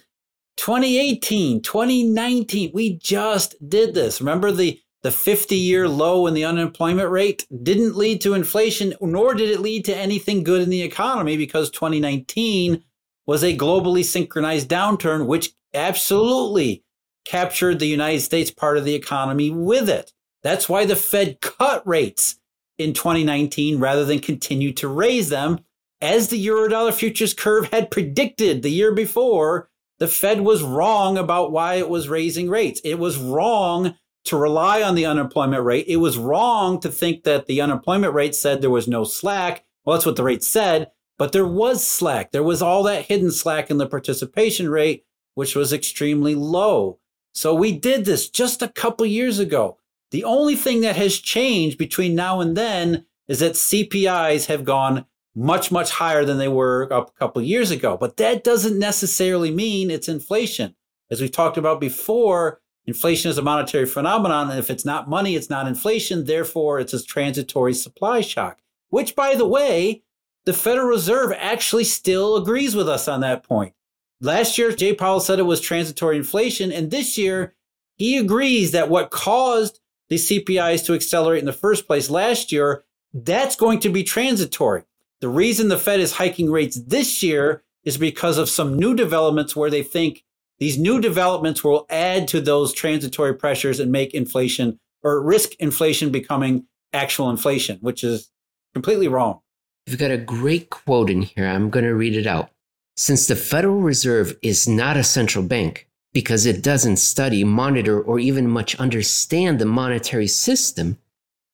2018, 0.58 1.62
2019, 1.62 2.72
we 2.74 2.98
just 2.98 3.56
did 3.68 3.94
this. 3.94 4.22
Remember 4.22 4.52
the 4.52 4.80
the 5.04 5.12
50 5.12 5.56
year 5.56 5.88
low 5.88 6.26
in 6.28 6.34
the 6.34 6.46
unemployment 6.46 7.12
rate 7.12 7.46
didn't 7.62 7.96
lead 7.96 8.22
to 8.22 8.34
inflation, 8.34 8.94
nor 9.02 9.34
did 9.34 9.50
it 9.50 9.60
lead 9.60 9.86
to 9.86 9.96
anything 9.96 10.44
good 10.44 10.62
in 10.62 10.70
the 10.70 10.82
economy 10.82 11.38
because 11.38 11.70
2019 11.70 12.84
was 13.28 13.44
a 13.44 13.56
globally 13.56 14.04
synchronized 14.04 14.70
downturn, 14.70 15.28
which 15.28 15.54
absolutely 15.74 16.84
captured 17.26 17.80
the 17.80 17.88
United 17.88 18.22
States 18.22 18.50
part 18.50 18.78
of 18.78 18.86
the 18.86 18.96
economy 18.96 19.50
with 19.50 19.90
it. 19.90 20.14
That's 20.42 20.68
why 20.68 20.86
the 20.86 20.96
Fed 20.96 21.42
cut 21.42 21.86
rates 21.88 22.38
in 22.78 22.94
2019 22.94 23.80
rather 23.80 24.06
than 24.06 24.20
continue 24.20 24.72
to 24.74 24.88
raise 24.88 25.30
them. 25.30 25.60
As 26.02 26.30
the 26.30 26.48
Eurodollar 26.48 26.94
futures 26.94 27.34
curve 27.34 27.70
had 27.72 27.92
predicted 27.92 28.62
the 28.62 28.72
year 28.72 28.94
before, 28.94 29.70
the 30.00 30.08
Fed 30.08 30.42
was 30.42 30.64
wrong 30.64 31.18
about 31.18 31.52
why 31.52 31.76
it 31.76 31.88
was 31.88 32.10
raising 32.10 32.50
rates. 32.50 32.82
It 32.84 33.00
was 33.00 33.18
wrong 33.18 33.96
to 34.26 34.38
rely 34.38 34.82
on 34.82 34.96
the 34.96 35.06
unemployment 35.06 35.64
rate. 35.64 35.86
It 35.88 35.98
was 35.98 36.18
wrong 36.18 36.80
to 36.82 36.90
think 36.90 37.24
that 37.24 37.46
the 37.46 37.62
unemployment 37.62 38.14
rate 38.14 38.36
said 38.36 38.62
there 38.62 38.70
was 38.70 38.88
no 38.88 39.04
slack. 39.04 39.66
Well, 39.84 39.96
that's 39.96 40.06
what 40.06 40.16
the 40.16 40.24
rate 40.24 40.44
said, 40.44 40.92
but 41.18 41.32
there 41.32 41.48
was 41.48 41.86
slack. 41.86 42.32
There 42.32 42.44
was 42.44 42.62
all 42.62 42.84
that 42.84 43.06
hidden 43.06 43.32
slack 43.32 43.70
in 43.70 43.78
the 43.78 43.88
participation 43.88 44.70
rate, 44.70 45.06
which 45.36 45.56
was 45.56 45.74
extremely 45.74 46.36
low. 46.36 47.00
So 47.34 47.54
we 47.54 47.78
did 47.78 48.06
this 48.06 48.30
just 48.30 48.62
a 48.62 48.68
couple 48.68 49.06
years 49.06 49.40
ago. 49.40 49.78
The 50.12 50.24
only 50.24 50.56
thing 50.56 50.82
that 50.82 50.96
has 50.96 51.20
changed 51.20 51.78
between 51.78 52.16
now 52.16 52.40
and 52.40 52.56
then 52.56 53.06
is 53.28 53.40
that 53.40 53.54
CPIs 53.54 54.46
have 54.46 54.64
gone 54.64 55.06
much, 55.36 55.72
much 55.72 55.92
higher 55.92 56.24
than 56.24 56.38
they 56.38 56.48
were 56.48 56.84
a 56.84 57.06
couple 57.20 57.42
years 57.42 57.72
ago. 57.72 57.98
But 57.98 58.18
that 58.18 58.44
doesn't 58.44 58.78
necessarily 58.78 59.52
mean 59.52 59.90
it's 59.90 60.08
inflation. 60.08 60.76
As 61.10 61.22
we 61.22 61.30
talked 61.30 61.58
about 61.58 61.82
before, 61.82 62.62
inflation 62.86 63.30
is 63.30 63.38
a 63.38 63.42
monetary 63.42 63.86
phenomenon. 63.86 64.50
And 64.50 64.60
if 64.60 64.70
it's 64.70 64.86
not 64.86 65.10
money, 65.10 65.36
it's 65.36 65.50
not 65.50 65.68
inflation. 65.68 66.26
Therefore, 66.26 66.80
it's 66.80 66.94
a 66.94 67.04
transitory 67.04 67.74
supply 67.74 68.22
shock, 68.22 68.60
which, 68.90 69.16
by 69.16 69.36
the 69.36 69.48
way, 69.48 70.04
the 70.46 70.54
Federal 70.54 70.88
Reserve 70.88 71.34
actually 71.38 71.86
still 71.86 72.36
agrees 72.36 72.76
with 72.76 72.90
us 72.90 73.08
on 73.08 73.22
that 73.22 73.44
point. 73.44 73.74
Last 74.20 74.58
year, 74.58 74.72
Jay 74.72 74.94
Powell 74.94 75.20
said 75.20 75.40
it 75.40 75.44
was 75.44 75.62
transitory 75.62 76.18
inflation. 76.18 76.72
And 76.72 76.92
this 76.92 77.18
year, 77.18 77.56
he 77.96 78.18
agrees 78.18 78.72
that 78.72 78.90
what 78.90 79.12
caused 79.12 79.80
the 80.10 80.16
CPIs 80.16 80.86
to 80.86 80.94
accelerate 80.94 81.40
in 81.40 81.46
the 81.46 81.54
first 81.54 81.88
place 81.88 82.10
last 82.10 82.52
year, 82.52 82.84
that's 83.14 83.56
going 83.56 83.80
to 83.80 83.90
be 83.90 84.04
transitory. 84.04 84.84
The 85.22 85.30
reason 85.30 85.70
the 85.70 85.78
Fed 85.78 86.00
is 86.00 86.14
hiking 86.14 86.52
rates 86.52 86.80
this 86.80 87.24
year 87.24 87.64
is 87.84 87.98
because 87.98 88.38
of 88.38 88.50
some 88.50 88.78
new 88.78 88.94
developments 88.94 89.56
where 89.56 89.70
they 89.70 89.84
think 89.84 90.24
these 90.60 90.78
new 90.78 91.02
developments 91.02 91.64
will 91.64 91.86
add 91.90 92.28
to 92.30 92.42
those 92.42 92.74
transitory 92.74 93.34
pressures 93.34 93.80
and 93.80 93.92
make 93.92 94.14
inflation 94.14 94.80
or 95.02 95.22
risk 95.22 95.54
inflation 95.60 96.12
becoming 96.12 96.66
actual 96.94 97.30
inflation, 97.30 97.78
which 97.82 98.04
is 98.04 98.30
completely 98.74 99.08
wrong. 99.08 99.40
You've 99.86 100.00
got 100.00 100.12
a 100.12 100.18
great 100.18 100.70
quote 100.70 101.10
in 101.10 101.24
here. 101.24 101.46
I'm 101.46 101.70
going 101.70 101.86
to 101.86 101.94
read 101.94 102.16
it 102.16 102.28
out. 102.28 102.50
Since 102.96 103.28
the 103.28 103.36
Federal 103.36 103.82
Reserve 103.82 104.38
is 104.42 104.68
not 104.68 104.98
a 104.98 105.04
central 105.04 105.44
bank 105.44 105.90
because 106.14 106.46
it 106.46 106.62
doesn't 106.62 106.98
study, 106.98 107.44
monitor, 107.44 108.00
or 108.00 108.20
even 108.20 108.48
much 108.48 108.76
understand 108.76 109.60
the 109.60 109.66
monetary 109.66 110.28
system, 110.28 111.00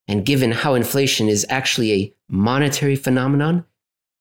and 0.06 0.26
given 0.26 0.52
how 0.52 0.74
inflation 0.74 1.28
is 1.28 1.46
actually 1.48 1.92
a 1.92 2.12
monetary 2.28 2.94
phenomenon, 2.94 3.64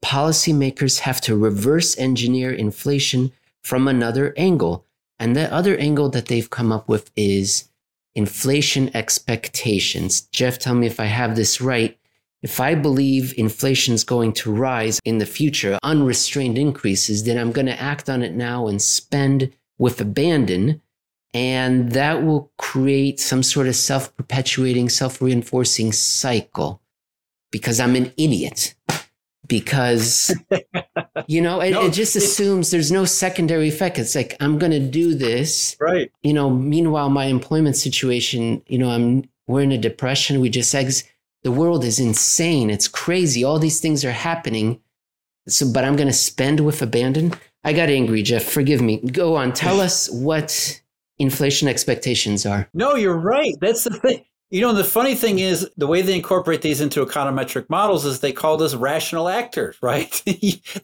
policymakers 0.04 1.00
have 1.00 1.20
to 1.22 1.36
reverse 1.36 1.98
engineer 1.98 2.52
inflation 2.52 3.32
from 3.62 3.88
another 3.88 4.34
angle. 4.38 4.86
And 5.20 5.36
the 5.36 5.52
other 5.54 5.78
angle 5.78 6.10
that 6.10 6.28
they've 6.28 6.50
come 6.50 6.72
up 6.72 6.88
with 6.88 7.12
is 7.16 7.70
inflation 8.16 8.90
expectations. 8.96 10.22
Jeff, 10.22 10.60
tell 10.60 10.76
me 10.76 10.88
if 10.88 11.00
I 11.00 11.06
have 11.06 11.36
this 11.36 11.60
right. 11.62 11.98
If 12.42 12.60
I 12.60 12.74
believe 12.74 13.38
inflation 13.38 13.94
is 13.94 14.06
going 14.06 14.32
to 14.34 14.52
rise 14.52 15.00
in 15.04 15.18
the 15.18 15.26
future, 15.26 15.78
unrestrained 15.84 16.58
increases, 16.58 17.26
then 17.26 17.38
I'm 17.38 17.52
going 17.52 17.68
to 17.68 17.82
act 17.82 18.10
on 18.10 18.22
it 18.24 18.34
now 18.34 18.68
and 18.68 18.82
spend 18.82 19.52
with 19.78 20.00
abandon 20.00 20.82
and 21.34 21.92
that 21.92 22.24
will 22.24 22.52
create 22.58 23.20
some 23.20 23.44
sort 23.44 23.68
of 23.68 23.76
self 23.76 24.16
perpetuating, 24.16 24.90
self 24.90 25.22
reinforcing 25.22 25.92
cycle 25.92 26.82
because 27.52 27.80
I'm 27.80 27.96
an 27.96 28.12
idiot. 28.18 28.76
Because, 29.50 30.34
you 31.28 31.42
know, 31.42 31.60
it, 31.60 31.72
no, 31.72 31.86
it 31.88 31.92
just 31.94 32.16
assumes 32.16 32.72
there's 32.72 32.92
no 32.92 33.04
secondary 33.04 33.68
effect. 33.68 34.00
It's 34.00 34.16
like, 34.16 34.38
I'm 34.40 34.58
going 34.58 34.72
to 34.72 34.80
do 34.80 35.14
this. 35.14 35.76
Right. 35.82 36.10
You 36.24 36.32
know, 36.32 36.50
meanwhile, 36.50 37.10
my 37.10 37.26
employment 37.26 37.76
situation, 37.76 38.62
you 38.68 38.78
know, 38.78 38.90
I'm, 38.90 39.30
we're 39.48 39.64
in 39.64 39.74
a 39.74 39.78
depression. 39.78 40.40
We 40.40 40.50
just, 40.50 40.74
ex- 40.74 41.04
the 41.44 41.52
world 41.52 41.84
is 41.84 42.00
insane. 42.00 42.70
It's 42.70 42.88
crazy. 42.88 43.44
All 43.44 43.60
these 43.60 43.82
things 43.82 44.06
are 44.06 44.12
happening. 44.12 44.80
So, 45.50 45.70
but 45.74 45.84
I'm 45.84 45.98
going 45.98 46.08
to 46.08 46.14
spend 46.14 46.62
with 46.62 46.82
abandon. 46.82 47.34
I 47.64 47.74
got 47.74 47.90
angry, 47.90 48.24
Jeff. 48.24 48.44
Forgive 48.44 48.82
me. 48.82 48.98
Go 48.98 49.36
on. 49.36 49.52
Tell 49.52 49.82
us 49.82 50.10
what 50.10 50.82
inflation 51.18 51.68
expectations 51.68 52.46
are. 52.46 52.70
No, 52.74 52.96
you're 52.96 53.18
right. 53.18 53.56
That's 53.60 53.84
the 53.84 54.00
thing. 54.00 54.26
You 54.52 54.62
know, 54.62 54.74
the 54.74 54.84
funny 54.84 55.14
thing 55.14 55.38
is 55.38 55.70
the 55.78 55.86
way 55.86 56.02
they 56.02 56.16
incorporate 56.16 56.64
these 56.64 56.82
into 56.82 57.06
econometric 57.06 57.70
models 57.70 58.04
is 58.04 58.20
they 58.20 58.32
call 58.32 58.58
this 58.58 58.74
rational 58.74 59.30
actors, 59.30 59.78
right? 59.82 60.22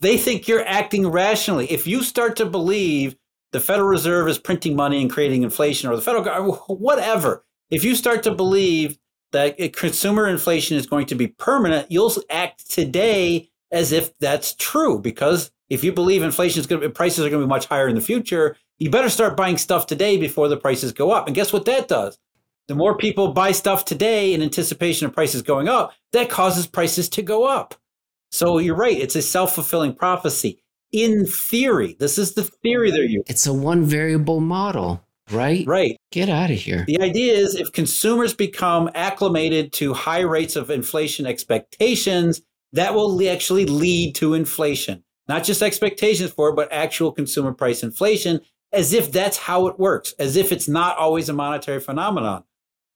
they 0.01 0.17
think 0.17 0.47
you're 0.47 0.65
acting 0.65 1.07
rationally. 1.07 1.65
If 1.71 1.87
you 1.87 2.03
start 2.03 2.35
to 2.37 2.45
believe 2.45 3.15
the 3.51 3.59
Federal 3.59 3.87
Reserve 3.87 4.27
is 4.27 4.37
printing 4.37 4.75
money 4.75 5.01
and 5.01 5.09
creating 5.09 5.43
inflation 5.43 5.89
or 5.89 5.95
the 5.95 6.01
federal 6.01 6.23
government, 6.23 6.61
whatever, 6.67 7.43
if 7.71 7.83
you 7.83 7.95
start 7.95 8.21
to 8.23 8.31
believe 8.31 8.99
that 9.31 9.57
consumer 9.73 10.27
inflation 10.27 10.77
is 10.77 10.85
going 10.85 11.07
to 11.07 11.15
be 11.15 11.27
permanent, 11.27 11.91
you'll 11.91 12.13
act 12.29 12.69
today 12.69 13.49
as 13.71 13.91
if 13.91 14.15
that's 14.19 14.53
true 14.55 14.99
because 14.99 15.51
if 15.69 15.83
you 15.83 15.91
believe 15.91 16.21
inflation 16.21 16.59
is 16.59 16.67
going 16.67 16.81
to 16.81 16.89
prices 16.89 17.25
are 17.25 17.29
going 17.29 17.41
to 17.41 17.47
be 17.47 17.49
much 17.49 17.65
higher 17.65 17.87
in 17.87 17.95
the 17.95 18.01
future, 18.01 18.55
you 18.77 18.91
better 18.91 19.09
start 19.09 19.35
buying 19.35 19.57
stuff 19.57 19.87
today 19.87 20.17
before 20.17 20.47
the 20.47 20.57
prices 20.57 20.91
go 20.91 21.11
up. 21.11 21.25
And 21.25 21.35
guess 21.35 21.51
what 21.51 21.65
that 21.65 21.87
does? 21.87 22.19
The 22.67 22.75
more 22.75 22.97
people 22.97 23.31
buy 23.31 23.51
stuff 23.51 23.85
today 23.85 24.33
in 24.33 24.41
anticipation 24.41 25.05
of 25.05 25.13
prices 25.13 25.41
going 25.41 25.67
up, 25.67 25.93
that 26.13 26.29
causes 26.29 26.65
prices 26.65 27.09
to 27.09 27.21
go 27.21 27.45
up. 27.45 27.75
So 28.31 28.57
you're 28.57 28.75
right. 28.75 28.97
It's 28.97 29.15
a 29.15 29.21
self 29.21 29.53
fulfilling 29.53 29.93
prophecy. 29.93 30.59
In 30.91 31.25
theory, 31.25 31.95
this 31.99 32.17
is 32.17 32.33
the 32.33 32.43
theory 32.43 32.91
they're 32.91 33.03
using. 33.03 33.23
It's 33.27 33.47
a 33.47 33.53
one 33.53 33.83
variable 33.83 34.39
model, 34.39 35.01
right? 35.31 35.65
Right. 35.67 35.97
Get 36.11 36.29
out 36.29 36.51
of 36.51 36.57
here. 36.57 36.85
The 36.87 37.01
idea 37.01 37.33
is 37.33 37.55
if 37.55 37.71
consumers 37.71 38.33
become 38.33 38.89
acclimated 38.95 39.73
to 39.73 39.93
high 39.93 40.21
rates 40.21 40.55
of 40.55 40.69
inflation 40.69 41.25
expectations, 41.25 42.41
that 42.73 42.93
will 42.93 43.29
actually 43.29 43.65
lead 43.65 44.15
to 44.15 44.33
inflation. 44.33 45.03
Not 45.27 45.43
just 45.43 45.61
expectations 45.61 46.31
for 46.31 46.49
it, 46.49 46.55
but 46.55 46.71
actual 46.71 47.11
consumer 47.11 47.53
price 47.53 47.83
inflation 47.83 48.41
as 48.71 48.93
if 48.93 49.11
that's 49.11 49.37
how 49.37 49.67
it 49.67 49.79
works, 49.79 50.13
as 50.19 50.35
if 50.35 50.51
it's 50.51 50.67
not 50.67 50.97
always 50.97 51.29
a 51.29 51.33
monetary 51.33 51.79
phenomenon. 51.79 52.43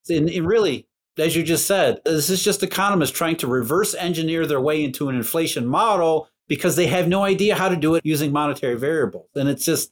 And, 0.10 0.30
really, 0.46 0.88
as 1.18 1.36
you 1.36 1.44
just 1.44 1.66
said, 1.66 2.00
this 2.06 2.30
is 2.30 2.44
just 2.44 2.64
economists 2.64 3.12
trying 3.12 3.36
to 3.38 3.48
reverse 3.48 3.94
engineer 3.94 4.46
their 4.46 4.62
way 4.62 4.84
into 4.84 5.10
an 5.10 5.16
inflation 5.16 5.66
model 5.66 6.30
because 6.48 6.76
they 6.76 6.88
have 6.88 7.08
no 7.08 7.24
idea 7.24 7.56
how 7.56 7.70
to 7.70 7.76
do 7.76 7.96
it 7.96 8.06
using 8.06 8.32
monetary 8.32 8.78
variables. 8.78 9.28
And 9.36 9.50
it's 9.50 9.66
just, 9.66 9.92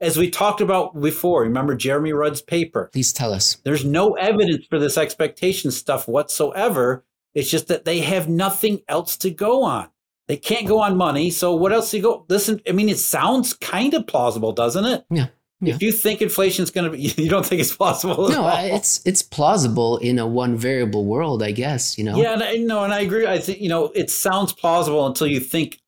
as 0.00 0.16
we 0.16 0.30
talked 0.30 0.60
about 0.60 0.98
before, 0.98 1.42
remember 1.42 1.74
Jeremy 1.74 2.12
Rudd's 2.12 2.40
paper? 2.40 2.88
Please 2.92 3.12
tell 3.12 3.34
us. 3.34 3.56
There's 3.64 3.84
no 3.84 4.14
evidence 4.14 4.64
for 4.66 4.78
this 4.78 4.96
expectation 4.96 5.70
stuff 5.70 6.08
whatsoever. 6.08 7.04
It's 7.34 7.50
just 7.50 7.68
that 7.68 7.84
they 7.84 8.00
have 8.00 8.28
nothing 8.28 8.80
else 8.88 9.16
to 9.18 9.30
go 9.30 9.62
on. 9.62 9.88
They 10.26 10.36
can't 10.36 10.66
go 10.66 10.80
on 10.80 10.96
money. 10.96 11.30
So 11.30 11.54
what 11.54 11.72
else 11.72 11.90
do 11.90 11.96
you 11.96 12.02
go? 12.02 12.24
Listen, 12.28 12.60
I 12.68 12.72
mean, 12.72 12.88
it 12.88 12.98
sounds 12.98 13.52
kind 13.52 13.92
of 13.94 14.06
plausible, 14.06 14.52
doesn't 14.52 14.84
it? 14.84 15.04
Yeah. 15.10 15.26
Yeah. 15.60 15.74
If 15.74 15.82
you 15.82 15.92
think 15.92 16.22
inflation 16.22 16.62
is 16.62 16.70
going 16.70 16.90
to 16.90 16.96
be, 16.96 17.02
you 17.22 17.28
don't 17.28 17.44
think 17.44 17.60
it's 17.60 17.74
plausible. 17.74 18.28
No, 18.28 18.48
it's 18.48 19.04
it's 19.04 19.22
plausible 19.22 19.98
in 19.98 20.18
a 20.18 20.26
one 20.26 20.56
variable 20.56 21.04
world, 21.04 21.42
I 21.42 21.52
guess. 21.52 21.98
You 21.98 22.04
know. 22.04 22.16
Yeah, 22.16 22.32
and 22.32 22.42
I, 22.42 22.56
no, 22.56 22.84
and 22.84 22.92
I 22.92 23.00
agree. 23.00 23.26
I 23.26 23.38
think 23.38 23.60
you 23.60 23.68
know 23.68 23.92
it 23.94 24.10
sounds 24.10 24.52
plausible 24.52 25.06
until 25.06 25.26
you 25.26 25.40
think, 25.40 25.80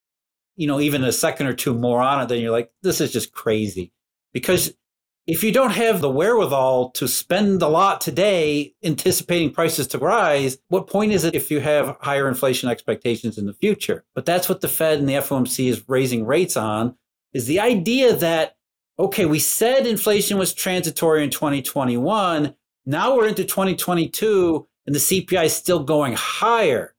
you 0.57 0.67
know, 0.67 0.81
even 0.81 1.05
a 1.05 1.13
second 1.13 1.47
or 1.47 1.55
two 1.55 1.75
more 1.75 2.01
on 2.01 2.23
it, 2.23 2.29
then 2.29 2.41
you're 2.41 2.53
like, 2.53 2.71
this 2.83 3.01
is 3.01 3.13
just 3.13 3.33
crazy, 3.33 3.93
because 4.33 4.75
if 5.27 5.45
you 5.45 5.53
don't 5.53 5.71
have 5.71 6.01
the 6.01 6.11
wherewithal 6.11 6.91
to 6.91 7.07
spend 7.07 7.63
a 7.63 7.69
lot 7.69 8.01
today 8.01 8.75
anticipating 8.83 9.53
prices 9.53 9.87
to 9.89 9.99
rise, 9.99 10.59
what 10.69 10.89
point 10.89 11.13
is 11.13 11.25
it 11.25 11.35
if 11.35 11.51
you 11.51 11.61
have 11.61 11.97
higher 12.01 12.27
inflation 12.27 12.69
expectations 12.69 13.39
in 13.39 13.47
the 13.47 13.55
future? 13.55 14.05
But 14.15 14.27
that's 14.27 14.49
what 14.49 14.63
the 14.63 14.69
Fed 14.69 14.99
and 14.99 15.09
the 15.09 15.15
FOMC 15.15 15.69
is 15.69 15.89
raising 15.89 16.27
rates 16.27 16.57
on 16.57 16.97
is 17.33 17.47
the 17.47 17.61
idea 17.61 18.15
that, 18.17 18.57
okay, 19.03 19.27
we 19.27 19.41
said 19.41 19.85
inflation 19.85 20.39
was 20.39 20.55
transitory 20.55 21.25
in 21.25 21.31
2021. 21.31 22.55
Now 22.87 23.17
we're 23.17 23.27
into 23.27 23.43
2022 23.43 24.69
and 24.87 24.95
the 24.95 25.01
CPI 25.01 25.47
is 25.47 25.57
still 25.57 25.83
going 25.83 26.13
higher. 26.15 26.95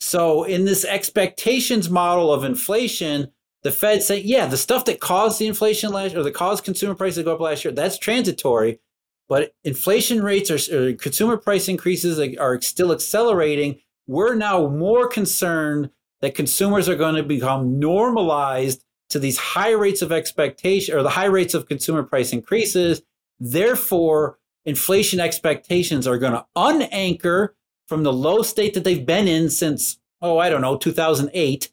So 0.00 0.44
in 0.44 0.64
this 0.64 0.84
expectations 0.86 1.90
model 1.90 2.32
of 2.32 2.42
inflation, 2.42 3.30
the 3.62 3.70
Fed 3.70 4.02
said, 4.02 4.24
yeah, 4.24 4.46
the 4.46 4.56
stuff 4.56 4.86
that 4.86 5.00
caused 5.00 5.38
the 5.38 5.46
inflation 5.46 5.92
last 5.92 6.16
or 6.16 6.22
that 6.22 6.32
caused 6.34 6.64
consumer 6.64 6.94
prices 6.94 7.18
to 7.18 7.24
go 7.24 7.34
up 7.34 7.40
last 7.40 7.66
year, 7.66 7.72
that's 7.72 7.98
transitory. 7.98 8.80
But 9.28 9.54
inflation 9.62 10.22
rates 10.22 10.50
or, 10.50 10.74
or 10.74 10.94
consumer 10.94 11.36
price 11.36 11.68
increases 11.68 12.18
are 12.38 12.60
still 12.62 12.92
accelerating. 12.92 13.78
We're 14.06 14.34
now 14.34 14.68
more 14.68 15.06
concerned 15.06 15.90
that 16.22 16.34
consumers 16.34 16.88
are 16.88 16.96
going 16.96 17.16
to 17.16 17.22
become 17.22 17.78
normalized 17.78 18.84
to 19.12 19.18
these 19.18 19.38
high 19.38 19.72
rates 19.72 20.02
of 20.02 20.12
expectation 20.12 20.94
or 20.94 21.02
the 21.02 21.10
high 21.10 21.26
rates 21.26 21.54
of 21.54 21.68
consumer 21.68 22.02
price 22.02 22.32
increases. 22.32 23.02
Therefore, 23.38 24.38
inflation 24.64 25.20
expectations 25.20 26.06
are 26.06 26.18
going 26.18 26.32
to 26.32 26.46
unanchor 26.56 27.50
from 27.88 28.02
the 28.02 28.12
low 28.12 28.42
state 28.42 28.74
that 28.74 28.84
they've 28.84 29.06
been 29.06 29.28
in 29.28 29.50
since, 29.50 29.98
oh, 30.20 30.38
I 30.38 30.48
don't 30.50 30.60
know, 30.60 30.76
2008 30.76 31.70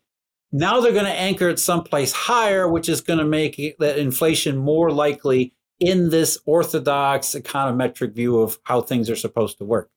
now 0.51 0.79
they're 0.79 0.93
going 0.93 1.05
to 1.05 1.11
anchor 1.11 1.49
it 1.49 1.59
someplace 1.59 2.11
higher, 2.11 2.67
which 2.67 2.89
is 2.89 3.01
going 3.01 3.19
to 3.19 3.25
make 3.25 3.75
that 3.79 3.99
inflation 3.99 4.57
more 4.57 4.91
likely 4.91 5.53
in 5.79 6.09
this 6.09 6.39
orthodox 6.45 7.35
econometric 7.35 8.13
view 8.13 8.39
of 8.39 8.59
how 8.63 8.81
things 8.81 9.09
are 9.09 9.15
supposed 9.15 9.57
to 9.59 9.65
work. 9.65 9.89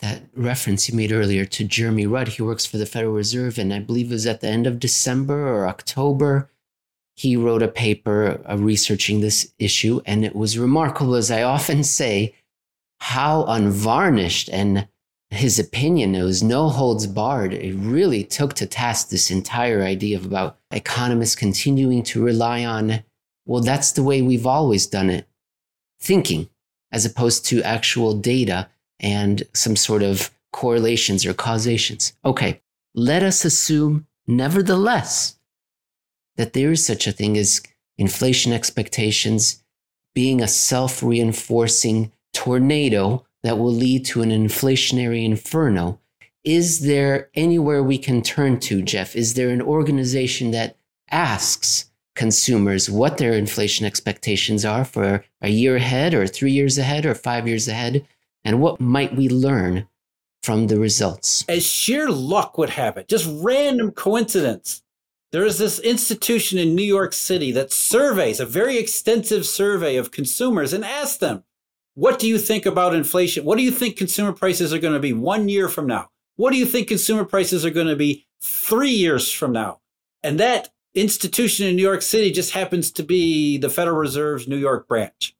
That 0.00 0.24
reference 0.34 0.88
you 0.88 0.94
made 0.94 1.10
earlier 1.10 1.46
to 1.46 1.64
Jeremy 1.64 2.06
Rudd, 2.06 2.28
he 2.28 2.42
works 2.42 2.66
for 2.66 2.76
the 2.76 2.84
Federal 2.84 3.14
Reserve, 3.14 3.58
and 3.58 3.72
I 3.72 3.78
believe 3.78 4.10
it 4.10 4.14
was 4.14 4.26
at 4.26 4.42
the 4.42 4.48
end 4.48 4.66
of 4.66 4.78
December 4.78 5.48
or 5.48 5.66
October. 5.66 6.50
He 7.16 7.36
wrote 7.36 7.62
a 7.62 7.68
paper 7.68 8.40
uh, 8.48 8.56
researching 8.58 9.20
this 9.20 9.52
issue, 9.58 10.00
and 10.06 10.24
it 10.24 10.36
was 10.36 10.58
remarkable, 10.58 11.14
as 11.16 11.30
I 11.30 11.42
often 11.42 11.84
say. 11.84 12.34
how 12.98 13.44
unvarnished 13.44 14.48
and 14.50 14.88
his 15.30 15.58
opinion 15.58 16.14
it 16.14 16.22
was 16.22 16.42
no 16.42 16.68
holds 16.68 17.06
barred 17.06 17.52
it 17.52 17.74
really 17.74 18.24
took 18.24 18.54
to 18.54 18.66
task 18.66 19.08
this 19.08 19.30
entire 19.30 19.82
idea 19.82 20.16
of 20.16 20.24
about 20.24 20.56
economists 20.70 21.34
continuing 21.34 22.02
to 22.02 22.22
rely 22.24 22.64
on 22.64 23.02
well 23.44 23.62
that's 23.62 23.92
the 23.92 24.02
way 24.02 24.22
we've 24.22 24.46
always 24.46 24.86
done 24.86 25.10
it 25.10 25.26
thinking 26.00 26.48
as 26.92 27.04
opposed 27.04 27.44
to 27.44 27.62
actual 27.62 28.14
data 28.14 28.68
and 29.00 29.42
some 29.52 29.76
sort 29.76 30.02
of 30.02 30.30
correlations 30.52 31.26
or 31.26 31.34
causations 31.34 32.14
okay 32.24 32.60
let 32.94 33.22
us 33.22 33.44
assume 33.44 34.06
nevertheless 34.26 35.36
that 36.36 36.52
there 36.52 36.70
is 36.72 36.84
such 36.84 37.06
a 37.06 37.12
thing 37.12 37.36
as 37.36 37.62
inflation 37.98 38.52
expectations 38.52 39.62
being 40.14 40.40
a 40.40 40.48
self-reinforcing 40.48 42.12
tornado 42.32 43.24
that 43.42 43.58
will 43.58 43.72
lead 43.72 44.04
to 44.04 44.22
an 44.22 44.30
inflationary 44.30 45.24
inferno. 45.24 46.00
Is 46.44 46.80
there 46.80 47.30
anywhere 47.34 47.82
we 47.82 47.98
can 47.98 48.22
turn 48.22 48.60
to, 48.60 48.82
Jeff? 48.82 49.16
Is 49.16 49.34
there 49.34 49.50
an 49.50 49.62
organization 49.62 50.52
that 50.52 50.76
asks 51.10 51.90
consumers 52.14 52.88
what 52.88 53.18
their 53.18 53.32
inflation 53.32 53.84
expectations 53.84 54.64
are 54.64 54.84
for 54.84 55.24
a 55.42 55.48
year 55.48 55.76
ahead, 55.76 56.14
or 56.14 56.26
three 56.26 56.52
years 56.52 56.78
ahead, 56.78 57.04
or 57.04 57.14
five 57.14 57.46
years 57.46 57.68
ahead? 57.68 58.06
And 58.44 58.60
what 58.60 58.80
might 58.80 59.16
we 59.16 59.28
learn 59.28 59.88
from 60.42 60.68
the 60.68 60.78
results? 60.78 61.44
As 61.48 61.66
sheer 61.66 62.08
luck 62.08 62.56
would 62.58 62.70
have 62.70 62.96
it, 62.96 63.08
just 63.08 63.28
random 63.42 63.90
coincidence. 63.90 64.82
There 65.32 65.44
is 65.44 65.58
this 65.58 65.78
institution 65.80 66.58
in 66.58 66.74
New 66.74 66.84
York 66.84 67.12
City 67.12 67.50
that 67.52 67.72
surveys 67.72 68.40
a 68.40 68.46
very 68.46 68.78
extensive 68.78 69.44
survey 69.44 69.96
of 69.96 70.10
consumers 70.10 70.72
and 70.72 70.84
asks 70.84 71.16
them, 71.16 71.44
what 71.94 72.18
do 72.18 72.28
you 72.28 72.38
think 72.38 72.66
about 72.66 72.94
inflation? 72.94 73.44
What 73.44 73.58
do 73.58 73.64
you 73.64 73.70
think 73.70 73.96
consumer 73.96 74.32
prices 74.32 74.72
are 74.72 74.78
going 74.78 74.94
to 74.94 75.00
be 75.00 75.12
one 75.12 75.48
year 75.48 75.68
from 75.68 75.86
now? 75.86 76.10
What 76.36 76.52
do 76.52 76.58
you 76.58 76.66
think 76.66 76.88
consumer 76.88 77.24
prices 77.24 77.64
are 77.64 77.70
going 77.70 77.86
to 77.86 77.96
be 77.96 78.26
three 78.42 78.90
years 78.90 79.32
from 79.32 79.52
now? 79.52 79.80
And 80.22 80.38
that 80.38 80.70
institution 80.94 81.66
in 81.66 81.76
New 81.76 81.82
York 81.82 82.02
City 82.02 82.30
just 82.30 82.52
happens 82.52 82.90
to 82.92 83.02
be 83.02 83.58
the 83.58 83.70
Federal 83.70 83.96
Reserve's 83.96 84.46
New 84.46 84.56
York 84.56 84.86
branch. 84.86 85.34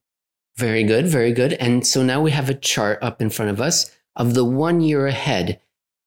Very 0.56 0.84
good, 0.84 1.06
very 1.06 1.32
good. 1.32 1.52
And 1.54 1.86
so 1.86 2.02
now 2.02 2.20
we 2.22 2.30
have 2.30 2.48
a 2.48 2.54
chart 2.54 2.98
up 3.02 3.20
in 3.20 3.30
front 3.30 3.50
of 3.50 3.60
us 3.60 3.90
of 4.16 4.34
the 4.34 4.44
one 4.44 4.80
year 4.80 5.06
ahead. 5.06 5.60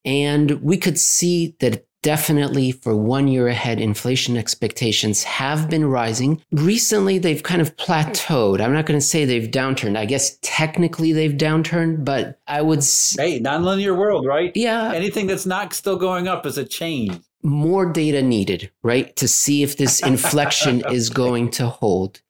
And 0.03 0.63
we 0.63 0.77
could 0.77 0.98
see 0.98 1.55
that 1.59 1.86
definitely 2.01 2.72
for 2.72 2.96
one 2.96 3.27
year 3.27 3.48
ahead, 3.48 3.79
inflation 3.79 4.38
expectations 4.38 5.24
have 5.24 5.70
been 5.70 5.86
rising. 5.86 6.41
Recently, 6.51 7.18
they've 7.18 7.44
kind 7.44 7.62
of 7.62 7.75
plateaued. 7.75 8.62
I'm 8.62 8.74
not 8.74 8.86
going 8.86 9.00
to 9.00 9.06
say 9.06 9.25
they've 9.25 9.50
downturned. 9.50 9.98
I 9.98 10.06
guess 10.06 10.38
technically 10.41 11.12
they've 11.12 11.34
downturned, 11.34 12.06
but 12.06 12.39
I 12.48 12.62
would. 12.62 12.79
Hey, 12.79 13.39
nonlinear 13.39 13.98
world, 13.98 14.25
right? 14.25 14.51
Yeah. 14.56 14.94
Anything 14.94 15.27
that's 15.27 15.46
not 15.46 15.74
still 15.74 15.98
going 15.98 16.27
up 16.27 16.46
is 16.46 16.58
a 16.58 16.65
change. 16.65 17.20
More 17.41 17.91
data 17.91 18.22
needed, 18.22 18.72
right? 18.84 19.15
To 19.15 19.27
see 19.27 19.63
if 19.63 19.77
this 19.77 20.01
inflection 20.01 20.84
is 20.91 21.10
going 21.10 21.51
to 21.51 21.68
hold. 21.68 22.22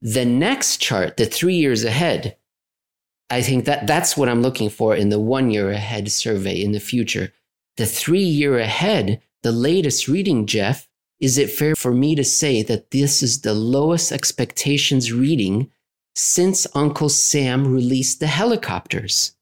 The 0.00 0.24
next 0.24 0.78
chart, 0.78 1.16
the 1.16 1.26
three 1.26 1.56
years 1.56 1.84
ahead, 1.84 2.36
I 3.30 3.42
think 3.42 3.66
that 3.66 3.86
that's 3.86 4.16
what 4.16 4.28
I'm 4.28 4.42
looking 4.42 4.70
for 4.70 4.96
in 4.96 5.10
the 5.10 5.20
one 5.20 5.50
year 5.50 5.70
ahead 5.70 6.10
survey 6.10 6.62
in 6.62 6.72
the 6.72 6.80
future 6.80 7.32
the 7.78 7.86
three 7.86 8.20
year 8.20 8.58
ahead, 8.58 9.22
the 9.42 9.52
latest 9.52 10.08
reading, 10.08 10.46
Jeff, 10.46 10.88
is 11.20 11.38
it 11.38 11.48
fair 11.50 11.74
for 11.74 11.92
me 11.92 12.14
to 12.16 12.24
say 12.24 12.62
that 12.62 12.90
this 12.90 13.22
is 13.22 13.40
the 13.40 13.54
lowest 13.54 14.12
expectations 14.12 15.12
reading 15.12 15.70
since 16.14 16.66
Uncle 16.74 17.08
Sam 17.08 17.72
released 17.72 18.20
the 18.20 18.26
helicopters? 18.26 19.34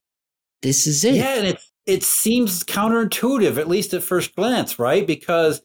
This 0.61 0.87
is 0.87 1.03
it. 1.03 1.15
Yeah, 1.15 1.35
and 1.35 1.47
it, 1.47 1.61
it 1.85 2.03
seems 2.03 2.63
counterintuitive, 2.63 3.57
at 3.57 3.67
least 3.67 3.93
at 3.93 4.03
first 4.03 4.35
glance, 4.35 4.77
right? 4.77 5.05
Because 5.05 5.61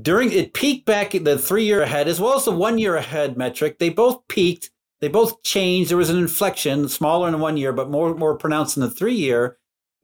during 0.00 0.32
it 0.32 0.54
peaked 0.54 0.86
back 0.86 1.12
the 1.12 1.38
three 1.38 1.64
year 1.64 1.82
ahead 1.82 2.08
as 2.08 2.20
well 2.20 2.36
as 2.36 2.46
the 2.46 2.52
one 2.52 2.78
year 2.78 2.96
ahead 2.96 3.36
metric. 3.36 3.78
They 3.78 3.90
both 3.90 4.26
peaked. 4.28 4.70
They 5.00 5.08
both 5.08 5.42
changed. 5.42 5.90
There 5.90 5.98
was 5.98 6.10
an 6.10 6.18
inflection, 6.18 6.88
smaller 6.88 7.28
in 7.28 7.38
one 7.38 7.58
year, 7.58 7.72
but 7.72 7.90
more 7.90 8.14
more 8.14 8.36
pronounced 8.36 8.78
in 8.78 8.82
the 8.82 8.90
three 8.90 9.14
year 9.14 9.58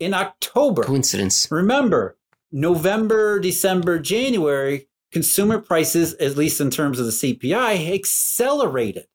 in 0.05 0.15
October. 0.15 0.85
Coincidence. 0.85 1.49
Remember, 1.51 2.17
November, 2.53 3.41
December, 3.41 3.99
January, 3.99 4.87
consumer 5.11 5.59
prices, 5.59 6.15
at 6.15 6.37
least 6.37 6.61
in 6.61 6.71
terms 6.71 6.99
of 7.01 7.07
the 7.07 7.13
CPI, 7.13 7.93
accelerated. 7.93 9.07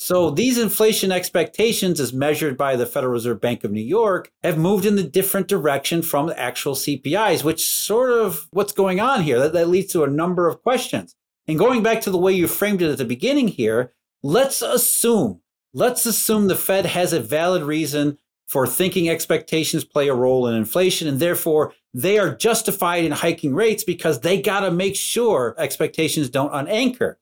So 0.00 0.30
these 0.30 0.58
inflation 0.58 1.10
expectations, 1.10 1.98
as 1.98 2.12
measured 2.12 2.56
by 2.56 2.76
the 2.76 2.86
Federal 2.86 3.12
Reserve 3.12 3.40
Bank 3.40 3.64
of 3.64 3.72
New 3.72 3.80
York, 3.80 4.30
have 4.44 4.56
moved 4.56 4.86
in 4.86 4.94
the 4.94 5.02
different 5.02 5.48
direction 5.48 6.02
from 6.02 6.28
the 6.28 6.38
actual 6.38 6.74
CPIs, 6.74 7.42
which 7.42 7.68
sort 7.68 8.12
of 8.12 8.46
what's 8.52 8.72
going 8.72 9.00
on 9.00 9.22
here. 9.22 9.40
That, 9.40 9.54
that 9.54 9.68
leads 9.68 9.92
to 9.92 10.04
a 10.04 10.10
number 10.10 10.46
of 10.46 10.62
questions. 10.62 11.16
And 11.48 11.58
going 11.58 11.82
back 11.82 12.00
to 12.02 12.10
the 12.10 12.18
way 12.18 12.32
you 12.32 12.46
framed 12.46 12.80
it 12.80 12.92
at 12.92 12.98
the 12.98 13.04
beginning 13.04 13.48
here, 13.48 13.92
let's 14.22 14.62
assume, 14.62 15.40
let's 15.72 16.06
assume 16.06 16.46
the 16.46 16.54
Fed 16.54 16.86
has 16.86 17.12
a 17.12 17.18
valid 17.18 17.62
reason 17.62 18.18
for 18.48 18.66
thinking 18.66 19.08
expectations 19.08 19.84
play 19.84 20.08
a 20.08 20.14
role 20.14 20.46
in 20.46 20.54
inflation, 20.54 21.06
and 21.06 21.20
therefore 21.20 21.74
they 21.92 22.18
are 22.18 22.34
justified 22.34 23.04
in 23.04 23.12
hiking 23.12 23.54
rates 23.54 23.84
because 23.84 24.20
they 24.20 24.40
got 24.40 24.60
to 24.60 24.70
make 24.70 24.96
sure 24.96 25.54
expectations 25.58 26.30
don't 26.30 26.52
unanchor. 26.52 27.16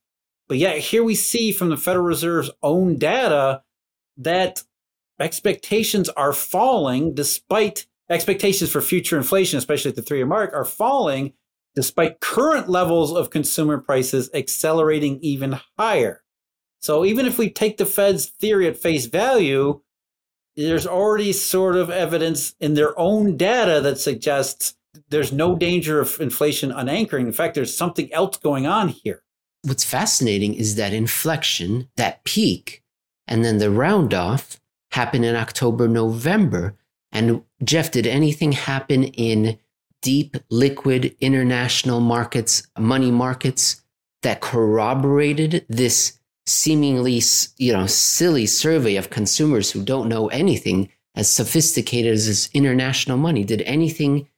But 0.48 0.58
yet, 0.58 0.78
here 0.78 1.02
we 1.02 1.16
see 1.16 1.50
from 1.50 1.70
the 1.70 1.76
Federal 1.76 2.04
Reserve's 2.04 2.50
own 2.62 2.98
data 2.98 3.62
that 4.16 4.62
expectations 5.18 6.08
are 6.10 6.32
falling 6.32 7.14
despite 7.14 7.86
expectations 8.08 8.70
for 8.70 8.80
future 8.80 9.16
inflation, 9.16 9.58
especially 9.58 9.90
at 9.90 9.96
the 9.96 10.02
three 10.02 10.18
year 10.18 10.26
mark, 10.26 10.52
are 10.54 10.64
falling 10.64 11.32
despite 11.74 12.20
current 12.20 12.68
levels 12.68 13.12
of 13.12 13.30
consumer 13.30 13.78
prices 13.78 14.30
accelerating 14.32 15.18
even 15.20 15.58
higher. 15.76 16.22
So, 16.80 17.04
even 17.04 17.26
if 17.26 17.38
we 17.38 17.50
take 17.50 17.78
the 17.78 17.86
Fed's 17.86 18.26
theory 18.26 18.68
at 18.68 18.76
face 18.76 19.06
value, 19.06 19.80
there's 20.56 20.86
already 20.86 21.32
sort 21.32 21.76
of 21.76 21.90
evidence 21.90 22.54
in 22.60 22.74
their 22.74 22.98
own 22.98 23.36
data 23.36 23.80
that 23.82 23.98
suggests 23.98 24.74
there's 25.10 25.32
no 25.32 25.54
danger 25.54 26.00
of 26.00 26.20
inflation 26.20 26.70
unanchoring. 26.70 27.26
In 27.26 27.32
fact, 27.32 27.54
there's 27.54 27.76
something 27.76 28.12
else 28.12 28.38
going 28.38 28.66
on 28.66 28.88
here. 28.88 29.22
What's 29.62 29.84
fascinating 29.84 30.54
is 30.54 30.76
that 30.76 30.92
inflection, 30.92 31.88
that 31.96 32.24
peak, 32.24 32.82
and 33.26 33.44
then 33.44 33.58
the 33.58 33.70
round 33.70 34.14
off 34.14 34.60
happen 34.92 35.24
in 35.24 35.36
October, 35.36 35.88
November. 35.88 36.76
And 37.12 37.42
Jeff, 37.62 37.90
did 37.90 38.06
anything 38.06 38.52
happen 38.52 39.04
in 39.04 39.58
deep 40.02 40.36
liquid 40.50 41.16
international 41.20 42.00
markets, 42.00 42.66
money 42.78 43.10
markets 43.10 43.82
that 44.22 44.40
corroborated 44.40 45.66
this 45.68 46.18
seemingly 46.46 47.20
you 47.58 47.72
know 47.72 47.86
silly 47.86 48.46
survey 48.46 48.96
of 48.96 49.10
consumers 49.10 49.70
who 49.70 49.82
don't 49.82 50.08
know 50.08 50.28
anything 50.28 50.88
as 51.14 51.30
sophisticated 51.30 52.12
as 52.12 52.26
this 52.26 52.50
international 52.52 53.16
money. 53.16 53.42
Did 53.42 53.62
anything 53.62 54.28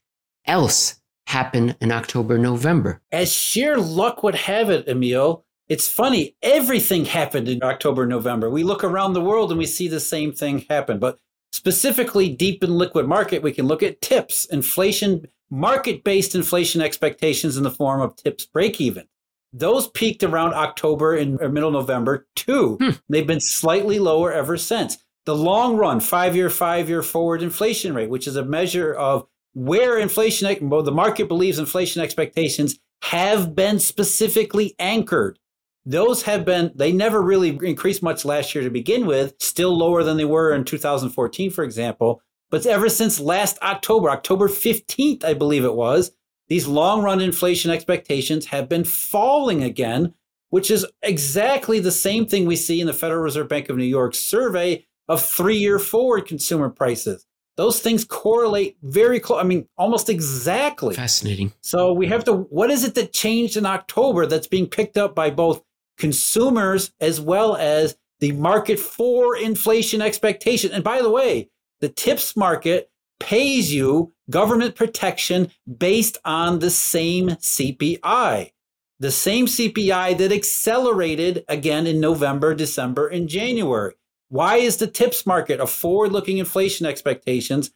else 0.46 1.00
happen 1.26 1.74
in 1.80 1.92
october 1.92 2.38
november? 2.38 3.02
As 3.12 3.32
sheer 3.32 3.76
luck 3.76 4.22
would 4.22 4.34
have 4.34 4.70
it 4.70 4.88
Emil 4.88 5.44
it's 5.68 5.86
funny 5.86 6.34
everything 6.42 7.04
happened 7.04 7.48
in 7.48 7.62
october 7.62 8.06
november. 8.06 8.48
We 8.48 8.64
look 8.64 8.82
around 8.82 9.12
the 9.12 9.20
world 9.20 9.50
and 9.50 9.58
we 9.58 9.66
see 9.66 9.88
the 9.88 10.00
same 10.00 10.32
thing 10.32 10.64
happen 10.70 10.98
but 10.98 11.18
specifically 11.52 12.30
deep 12.30 12.64
in 12.64 12.78
liquid 12.78 13.06
market 13.06 13.42
we 13.42 13.52
can 13.52 13.66
look 13.66 13.82
at 13.82 14.00
TIPS 14.00 14.46
inflation 14.46 15.26
market-based 15.50 16.34
inflation 16.34 16.80
expectations 16.80 17.56
in 17.56 17.62
the 17.62 17.70
form 17.70 18.00
of 18.00 18.16
TIPS 18.16 18.46
break 18.46 18.80
even 18.80 19.06
those 19.52 19.88
peaked 19.88 20.22
around 20.22 20.54
October 20.54 21.14
and 21.14 21.38
middle 21.52 21.70
November 21.70 22.26
too. 22.37 22.76
Hmm. 22.80 22.90
They've 23.08 23.26
been 23.26 23.40
slightly 23.40 23.98
lower 23.98 24.32
ever 24.32 24.56
since. 24.56 24.98
The 25.26 25.34
long 25.34 25.76
run, 25.76 26.00
five 26.00 26.34
year, 26.37 26.50
five 26.50 26.88
year 26.88 27.02
forward 27.02 27.42
inflation 27.42 27.94
rate, 27.94 28.11
which 28.11 28.26
is 28.26 28.37
a 28.37 28.44
measure 28.44 28.94
of 28.94 29.26
where 29.54 29.98
inflation, 29.98 30.46
the 30.68 30.92
market 30.92 31.28
believes 31.28 31.58
inflation 31.58 32.02
expectations 32.02 32.78
have 33.02 33.54
been 33.54 33.78
specifically 33.78 34.74
anchored. 34.78 35.38
Those 35.84 36.22
have 36.22 36.44
been, 36.44 36.72
they 36.74 36.92
never 36.92 37.22
really 37.22 37.58
increased 37.62 38.02
much 38.02 38.24
last 38.24 38.54
year 38.54 38.62
to 38.64 38.70
begin 38.70 39.06
with, 39.06 39.34
still 39.38 39.76
lower 39.76 40.02
than 40.02 40.16
they 40.16 40.24
were 40.24 40.52
in 40.52 40.64
2014, 40.64 41.50
for 41.50 41.64
example. 41.64 42.20
But 42.50 42.66
ever 42.66 42.88
since 42.88 43.20
last 43.20 43.58
October, 43.62 44.11
October 44.11 44.48
15th, 44.48 45.24
I 45.24 45.34
believe 45.34 45.64
it 45.64 45.74
was, 45.74 46.12
these 46.48 46.66
long 46.66 47.02
run 47.02 47.20
inflation 47.20 47.70
expectations 47.70 48.46
have 48.46 48.68
been 48.68 48.84
falling 48.84 49.62
again, 49.62 50.14
which 50.50 50.70
is 50.70 50.87
exactly 51.02 51.78
the 51.78 51.92
same 51.92 52.26
thing 52.26 52.46
we 52.46 52.56
see 52.56 52.80
in 52.80 52.87
the 52.87 52.92
Federal 52.92 53.22
Reserve 53.22 53.48
Bank 53.48 53.68
of 53.68 53.76
New 53.76 53.84
York's 53.84 54.18
survey 54.18 54.87
of 55.08 55.22
three 55.22 55.56
year 55.56 55.78
forward 55.78 56.26
consumer 56.26 56.68
prices. 56.68 57.26
Those 57.56 57.80
things 57.80 58.04
correlate 58.04 58.76
very 58.82 59.18
close. 59.18 59.40
I 59.40 59.44
mean, 59.44 59.66
almost 59.76 60.08
exactly. 60.08 60.94
Fascinating. 60.94 61.52
So 61.61 61.92
we 61.92 62.06
have 62.06 62.22
to, 62.24 62.32
what 62.34 62.70
is 62.70 62.84
it 62.84 62.94
that 62.94 63.12
changed 63.12 63.56
in 63.56 63.66
October 63.66 64.26
that's 64.26 64.46
being 64.46 64.68
picked 64.68 64.96
up 64.96 65.14
by 65.14 65.30
both 65.30 65.62
consumers 65.96 66.92
as 67.00 67.20
well 67.20 67.56
as 67.56 67.96
the 68.20 68.30
market 68.32 68.78
for 68.78 69.37
inflation 69.37 70.00
expectation? 70.00 70.70
And 70.70 70.84
by 70.84 71.02
the 71.02 71.11
way, 71.11 71.50
the 71.80 71.88
TIPS 71.88 72.37
market 72.37 72.90
pays 73.20 73.72
you 73.72 74.12
government 74.31 74.74
protection 74.74 75.50
based 75.76 76.18
on 76.24 76.59
the 76.59 76.70
same 76.70 77.28
CPI. 77.28 78.52
The 79.00 79.11
same 79.12 79.46
CPI 79.46 80.18
that 80.18 80.33
accelerated 80.33 81.44
again 81.48 81.87
in 81.87 82.00
November, 82.00 82.54
December, 82.54 83.07
and 83.07 83.28
January. 83.28 83.94
Why 84.28 84.57
is 84.57 84.76
the 84.76 84.87
TIPS 84.87 85.24
market 85.24 85.61
of 85.61 85.70
forward 85.70 86.12
looking 86.12 86.38
inflation 86.38 86.85
expectations 86.85 87.70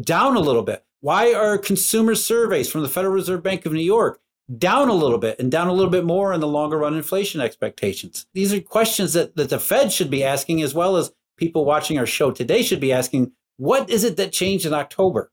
down 0.00 0.36
a 0.36 0.40
little 0.40 0.62
bit? 0.62 0.84
Why 1.00 1.32
are 1.32 1.56
consumer 1.56 2.14
surveys 2.14 2.68
from 2.68 2.82
the 2.82 2.88
Federal 2.88 3.14
Reserve 3.14 3.42
Bank 3.42 3.64
of 3.64 3.72
New 3.72 3.80
York 3.80 4.20
down 4.58 4.88
a 4.88 4.94
little 4.94 5.18
bit 5.18 5.38
and 5.38 5.50
down 5.50 5.68
a 5.68 5.72
little 5.72 5.90
bit 5.90 6.04
more 6.04 6.32
in 6.32 6.40
the 6.40 6.48
longer 6.48 6.78
run 6.78 6.94
inflation 6.94 7.40
expectations? 7.40 8.26
These 8.34 8.52
are 8.52 8.60
questions 8.60 9.12
that, 9.12 9.36
that 9.36 9.50
the 9.50 9.60
Fed 9.60 9.92
should 9.92 10.10
be 10.10 10.24
asking, 10.24 10.62
as 10.62 10.74
well 10.74 10.96
as 10.96 11.12
people 11.36 11.64
watching 11.64 11.98
our 11.98 12.06
show 12.06 12.30
today 12.30 12.62
should 12.62 12.80
be 12.80 12.92
asking 12.92 13.32
what 13.56 13.88
is 13.90 14.04
it 14.04 14.16
that 14.16 14.32
changed 14.32 14.66
in 14.66 14.74
October? 14.74 15.30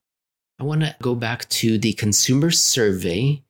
I 0.59 0.63
want 0.63 0.81
to 0.81 0.95
go 1.01 1.15
back 1.15 1.49
to 1.49 1.77
the 1.77 1.93
consumer 1.93 2.51
survey 2.51 3.43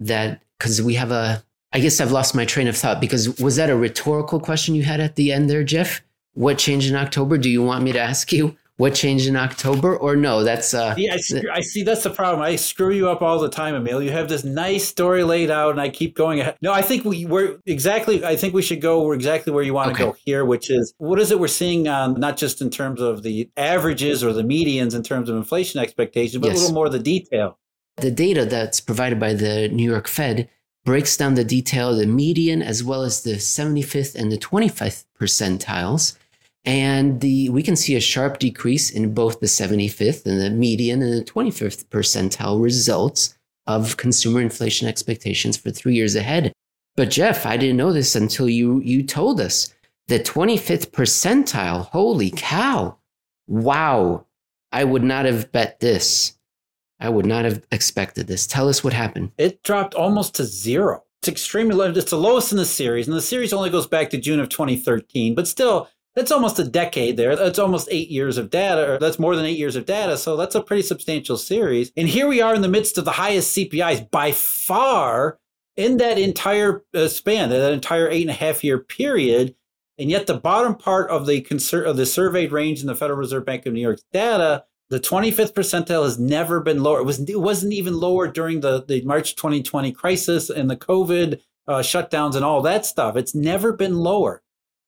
that, 0.00 0.42
because 0.58 0.80
we 0.82 0.94
have 0.94 1.10
a, 1.10 1.44
I 1.72 1.80
guess 1.80 2.00
I've 2.00 2.12
lost 2.12 2.34
my 2.34 2.44
train 2.44 2.68
of 2.68 2.76
thought 2.76 3.00
because 3.00 3.38
was 3.40 3.56
that 3.56 3.70
a 3.70 3.76
rhetorical 3.76 4.40
question 4.40 4.74
you 4.74 4.82
had 4.82 5.00
at 5.00 5.16
the 5.16 5.32
end 5.32 5.48
there, 5.48 5.64
Jeff? 5.64 6.02
What 6.34 6.58
changed 6.58 6.88
in 6.88 6.96
October? 6.96 7.38
Do 7.38 7.50
you 7.50 7.62
want 7.62 7.84
me 7.84 7.92
to 7.92 8.00
ask 8.00 8.32
you? 8.32 8.56
What 8.82 8.96
changed 8.96 9.28
in 9.28 9.36
October, 9.36 9.96
or 9.96 10.16
no? 10.16 10.42
That's 10.42 10.74
uh, 10.74 10.96
yeah. 10.98 11.12
I, 11.12 11.58
I, 11.58 11.60
see. 11.60 11.84
That's 11.84 12.02
the 12.02 12.10
problem. 12.10 12.42
I 12.42 12.56
screw 12.56 12.90
you 12.90 13.08
up 13.08 13.22
all 13.22 13.38
the 13.38 13.48
time, 13.48 13.76
Emil. 13.76 14.02
You 14.02 14.10
have 14.10 14.28
this 14.28 14.42
nice 14.42 14.88
story 14.88 15.22
laid 15.22 15.52
out, 15.52 15.70
and 15.70 15.80
I 15.80 15.88
keep 15.88 16.16
going 16.16 16.40
ahead. 16.40 16.56
No, 16.60 16.72
I 16.72 16.82
think 16.82 17.04
we, 17.04 17.24
we're 17.24 17.58
exactly. 17.64 18.24
I 18.24 18.34
think 18.34 18.54
we 18.54 18.62
should 18.62 18.80
go. 18.80 19.12
exactly 19.12 19.52
where 19.52 19.62
you 19.62 19.72
want 19.72 19.92
okay. 19.92 19.98
to 19.98 20.10
go 20.10 20.16
here, 20.24 20.44
which 20.44 20.68
is 20.68 20.94
what 20.98 21.20
is 21.20 21.30
it 21.30 21.38
we're 21.38 21.46
seeing 21.46 21.86
on 21.86 22.18
not 22.18 22.36
just 22.36 22.60
in 22.60 22.70
terms 22.70 23.00
of 23.00 23.22
the 23.22 23.48
averages 23.56 24.24
or 24.24 24.32
the 24.32 24.42
medians 24.42 24.96
in 24.96 25.04
terms 25.04 25.28
of 25.28 25.36
inflation 25.36 25.78
expectations, 25.78 26.40
but 26.40 26.48
yes. 26.48 26.56
a 26.56 26.60
little 26.62 26.74
more 26.74 26.86
of 26.86 26.92
the 26.92 26.98
detail. 26.98 27.60
The 27.98 28.10
data 28.10 28.44
that's 28.44 28.80
provided 28.80 29.20
by 29.20 29.34
the 29.34 29.68
New 29.68 29.88
York 29.88 30.08
Fed 30.08 30.48
breaks 30.84 31.16
down 31.16 31.34
the 31.34 31.44
detail 31.44 31.90
of 31.90 31.98
the 31.98 32.06
median 32.06 32.62
as 32.62 32.82
well 32.82 33.02
as 33.02 33.22
the 33.22 33.34
75th 33.34 34.16
and 34.16 34.32
the 34.32 34.38
25th 34.38 35.04
percentiles 35.20 36.16
and 36.64 37.20
the 37.20 37.48
we 37.48 37.62
can 37.62 37.76
see 37.76 37.96
a 37.96 38.00
sharp 38.00 38.38
decrease 38.38 38.90
in 38.90 39.14
both 39.14 39.40
the 39.40 39.46
75th 39.46 40.26
and 40.26 40.40
the 40.40 40.50
median 40.50 41.02
and 41.02 41.12
the 41.12 41.24
25th 41.24 41.86
percentile 41.86 42.62
results 42.62 43.36
of 43.66 43.96
consumer 43.96 44.40
inflation 44.40 44.88
expectations 44.88 45.56
for 45.56 45.70
three 45.70 45.94
years 45.94 46.14
ahead. 46.14 46.52
But 46.96 47.10
Jeff, 47.10 47.46
I 47.46 47.56
didn't 47.56 47.76
know 47.76 47.92
this 47.92 48.14
until 48.14 48.48
you 48.48 48.80
you 48.80 49.02
told 49.02 49.40
us. 49.40 49.74
The 50.08 50.20
25th 50.20 50.90
percentile, 50.90 51.86
holy 51.86 52.30
cow. 52.30 52.98
Wow. 53.46 54.26
I 54.72 54.84
would 54.84 55.02
not 55.02 55.26
have 55.26 55.52
bet 55.52 55.80
this. 55.80 56.36
I 56.98 57.08
would 57.08 57.26
not 57.26 57.44
have 57.44 57.64
expected 57.72 58.26
this. 58.26 58.46
Tell 58.46 58.68
us 58.68 58.82
what 58.82 58.92
happened. 58.92 59.32
It 59.38 59.62
dropped 59.62 59.94
almost 59.94 60.34
to 60.36 60.44
zero. 60.44 61.04
It's 61.20 61.28
extremely 61.28 61.74
low. 61.74 61.90
It's 61.90 62.10
the 62.10 62.16
lowest 62.16 62.52
in 62.52 62.58
the 62.58 62.64
series, 62.64 63.06
and 63.06 63.16
the 63.16 63.22
series 63.22 63.52
only 63.52 63.70
goes 63.70 63.86
back 63.86 64.10
to 64.10 64.18
June 64.18 64.40
of 64.40 64.48
2013. 64.48 65.34
But 65.34 65.46
still, 65.48 65.88
that's 66.14 66.32
almost 66.32 66.58
a 66.58 66.64
decade 66.64 67.16
there. 67.16 67.36
That's 67.36 67.58
almost 67.58 67.88
eight 67.90 68.10
years 68.10 68.36
of 68.36 68.50
data, 68.50 68.92
or 68.92 68.98
that's 68.98 69.18
more 69.18 69.34
than 69.34 69.46
eight 69.46 69.58
years 69.58 69.76
of 69.76 69.86
data. 69.86 70.16
So 70.18 70.36
that's 70.36 70.54
a 70.54 70.62
pretty 70.62 70.82
substantial 70.82 71.36
series. 71.36 71.90
And 71.96 72.08
here 72.08 72.28
we 72.28 72.40
are 72.42 72.54
in 72.54 72.62
the 72.62 72.68
midst 72.68 72.98
of 72.98 73.04
the 73.04 73.12
highest 73.12 73.56
CPIs 73.56 74.10
by 74.10 74.32
far 74.32 75.38
in 75.76 75.96
that 75.98 76.18
entire 76.18 76.84
uh, 76.94 77.08
span, 77.08 77.48
that 77.48 77.72
entire 77.72 78.08
eight 78.08 78.22
and 78.22 78.30
a 78.30 78.34
half 78.34 78.62
year 78.62 78.78
period. 78.78 79.54
And 79.98 80.10
yet 80.10 80.26
the 80.26 80.34
bottom 80.34 80.74
part 80.74 81.10
of 81.10 81.26
the 81.26 81.40
conser- 81.42 81.84
of 81.84 81.96
the 81.96 82.06
surveyed 82.06 82.52
range 82.52 82.80
in 82.80 82.86
the 82.86 82.94
Federal 82.94 83.18
Reserve 83.18 83.46
Bank 83.46 83.64
of 83.64 83.72
New 83.72 83.80
York's 83.80 84.04
data, 84.12 84.64
the 84.90 85.00
25th 85.00 85.54
percentile 85.54 86.04
has 86.04 86.18
never 86.18 86.60
been 86.60 86.82
lower. 86.82 87.00
It, 87.00 87.04
was, 87.04 87.20
it 87.20 87.40
wasn't 87.40 87.72
even 87.72 87.98
lower 87.98 88.28
during 88.28 88.60
the, 88.60 88.84
the 88.84 89.00
March 89.02 89.36
2020 89.36 89.92
crisis 89.92 90.50
and 90.50 90.68
the 90.68 90.76
COVID 90.76 91.40
uh, 91.66 91.78
shutdowns 91.78 92.34
and 92.34 92.44
all 92.44 92.60
that 92.62 92.84
stuff. 92.84 93.16
It's 93.16 93.34
never 93.34 93.72
been 93.72 93.96
lower. 93.96 94.42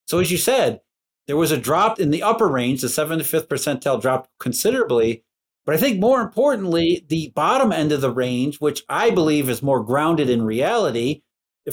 So 0.06 0.18
as 0.18 0.30
you 0.30 0.36
said, 0.36 0.80
there 1.26 1.36
was 1.36 1.52
a 1.52 1.58
drop 1.58 1.98
in 2.00 2.10
the 2.10 2.22
upper 2.22 2.48
range. 2.48 2.80
The 2.80 2.88
75th 2.88 3.46
percentile 3.46 4.00
dropped 4.00 4.30
considerably. 4.38 5.24
But 5.66 5.74
I 5.74 5.78
think 5.78 5.98
more 5.98 6.20
importantly, 6.20 7.04
the 7.08 7.32
bottom 7.34 7.72
end 7.72 7.92
of 7.92 8.02
the 8.02 8.10
range, 8.10 8.58
which 8.58 8.82
I 8.88 9.10
believe 9.10 9.48
is 9.48 9.62
more 9.62 9.82
grounded 9.82 10.28
in 10.28 10.42
reality 10.42 11.22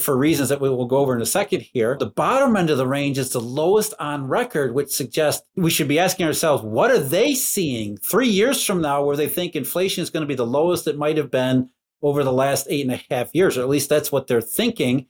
for 0.00 0.16
reasons 0.16 0.48
that 0.48 0.60
we 0.60 0.70
will 0.70 0.86
go 0.86 0.98
over 0.98 1.14
in 1.14 1.20
a 1.20 1.26
second 1.26 1.60
here, 1.60 1.96
the 1.98 2.06
bottom 2.06 2.56
end 2.56 2.70
of 2.70 2.78
the 2.78 2.86
range 2.86 3.18
is 3.18 3.30
the 3.30 3.40
lowest 3.40 3.92
on 4.00 4.26
record, 4.26 4.74
which 4.74 4.90
suggests 4.90 5.46
we 5.54 5.70
should 5.70 5.88
be 5.88 5.98
asking 5.98 6.24
ourselves, 6.24 6.62
what 6.62 6.90
are 6.90 6.98
they 6.98 7.34
seeing 7.34 7.98
three 7.98 8.28
years 8.28 8.64
from 8.64 8.80
now 8.80 9.04
where 9.04 9.16
they 9.16 9.28
think 9.28 9.54
inflation 9.54 10.02
is 10.02 10.08
going 10.08 10.22
to 10.22 10.26
be 10.26 10.34
the 10.34 10.46
lowest 10.46 10.86
it 10.86 10.96
might 10.96 11.18
have 11.18 11.30
been 11.30 11.68
over 12.00 12.24
the 12.24 12.32
last 12.32 12.66
eight 12.70 12.86
and 12.86 12.94
a 12.94 13.14
half 13.14 13.34
years, 13.34 13.58
or 13.58 13.60
at 13.60 13.68
least 13.68 13.90
that's 13.90 14.10
what 14.10 14.26
they're 14.26 14.40
thinking 14.40 15.06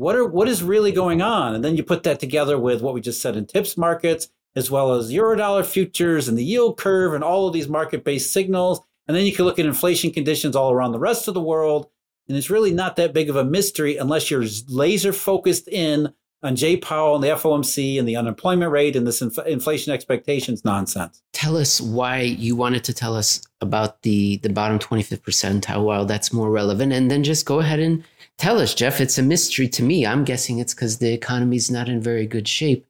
what 0.00 0.16
are 0.16 0.26
what 0.26 0.48
is 0.48 0.62
really 0.62 0.92
going 0.92 1.20
on? 1.20 1.54
And 1.54 1.62
then 1.62 1.76
you 1.76 1.84
put 1.84 2.04
that 2.04 2.18
together 2.18 2.58
with 2.58 2.80
what 2.80 2.94
we 2.94 3.02
just 3.02 3.20
said 3.20 3.36
in 3.36 3.46
TIPS 3.46 3.76
markets 3.76 4.28
as 4.56 4.70
well 4.70 4.94
as 4.94 5.12
eurodollar 5.12 5.64
futures 5.64 6.26
and 6.26 6.38
the 6.38 6.44
yield 6.44 6.78
curve 6.78 7.12
and 7.12 7.22
all 7.22 7.46
of 7.46 7.52
these 7.52 7.68
market-based 7.68 8.32
signals. 8.32 8.80
And 9.06 9.16
then 9.16 9.26
you 9.26 9.32
can 9.32 9.44
look 9.44 9.58
at 9.58 9.66
inflation 9.66 10.10
conditions 10.10 10.56
all 10.56 10.72
around 10.72 10.92
the 10.92 10.98
rest 10.98 11.28
of 11.28 11.34
the 11.34 11.40
world. 11.40 11.88
And 12.28 12.36
it's 12.36 12.48
really 12.48 12.72
not 12.72 12.96
that 12.96 13.12
big 13.12 13.28
of 13.28 13.36
a 13.36 13.44
mystery 13.44 13.98
unless 13.98 14.30
you're 14.30 14.46
laser 14.68 15.12
focused 15.12 15.68
in 15.68 16.14
on 16.42 16.56
Jay 16.56 16.78
Powell 16.78 17.16
and 17.16 17.22
the 17.22 17.28
FOMC 17.28 17.98
and 17.98 18.08
the 18.08 18.16
unemployment 18.16 18.72
rate 18.72 18.96
and 18.96 19.06
this 19.06 19.20
inf- 19.20 19.46
inflation 19.46 19.92
expectations 19.92 20.64
nonsense. 20.64 21.22
Tell 21.34 21.58
us 21.58 21.78
why 21.78 22.20
you 22.20 22.56
wanted 22.56 22.84
to 22.84 22.94
tell 22.94 23.14
us 23.14 23.42
about 23.60 24.00
the 24.02 24.38
the 24.38 24.48
bottom 24.48 24.78
25th 24.78 25.20
percentile 25.20 25.84
while 25.84 26.06
that's 26.06 26.32
more 26.32 26.50
relevant. 26.50 26.94
And 26.94 27.10
then 27.10 27.22
just 27.22 27.44
go 27.44 27.60
ahead 27.60 27.80
and 27.80 28.02
Tell 28.40 28.58
us, 28.58 28.72
Jeff. 28.72 29.02
It's 29.02 29.18
a 29.18 29.22
mystery 29.22 29.68
to 29.68 29.82
me. 29.82 30.06
I'm 30.06 30.24
guessing 30.24 30.60
it's 30.60 30.72
because 30.72 30.96
the 30.96 31.12
economy 31.12 31.56
is 31.56 31.70
not 31.70 31.90
in 31.90 32.00
very 32.00 32.26
good 32.26 32.48
shape 32.48 32.86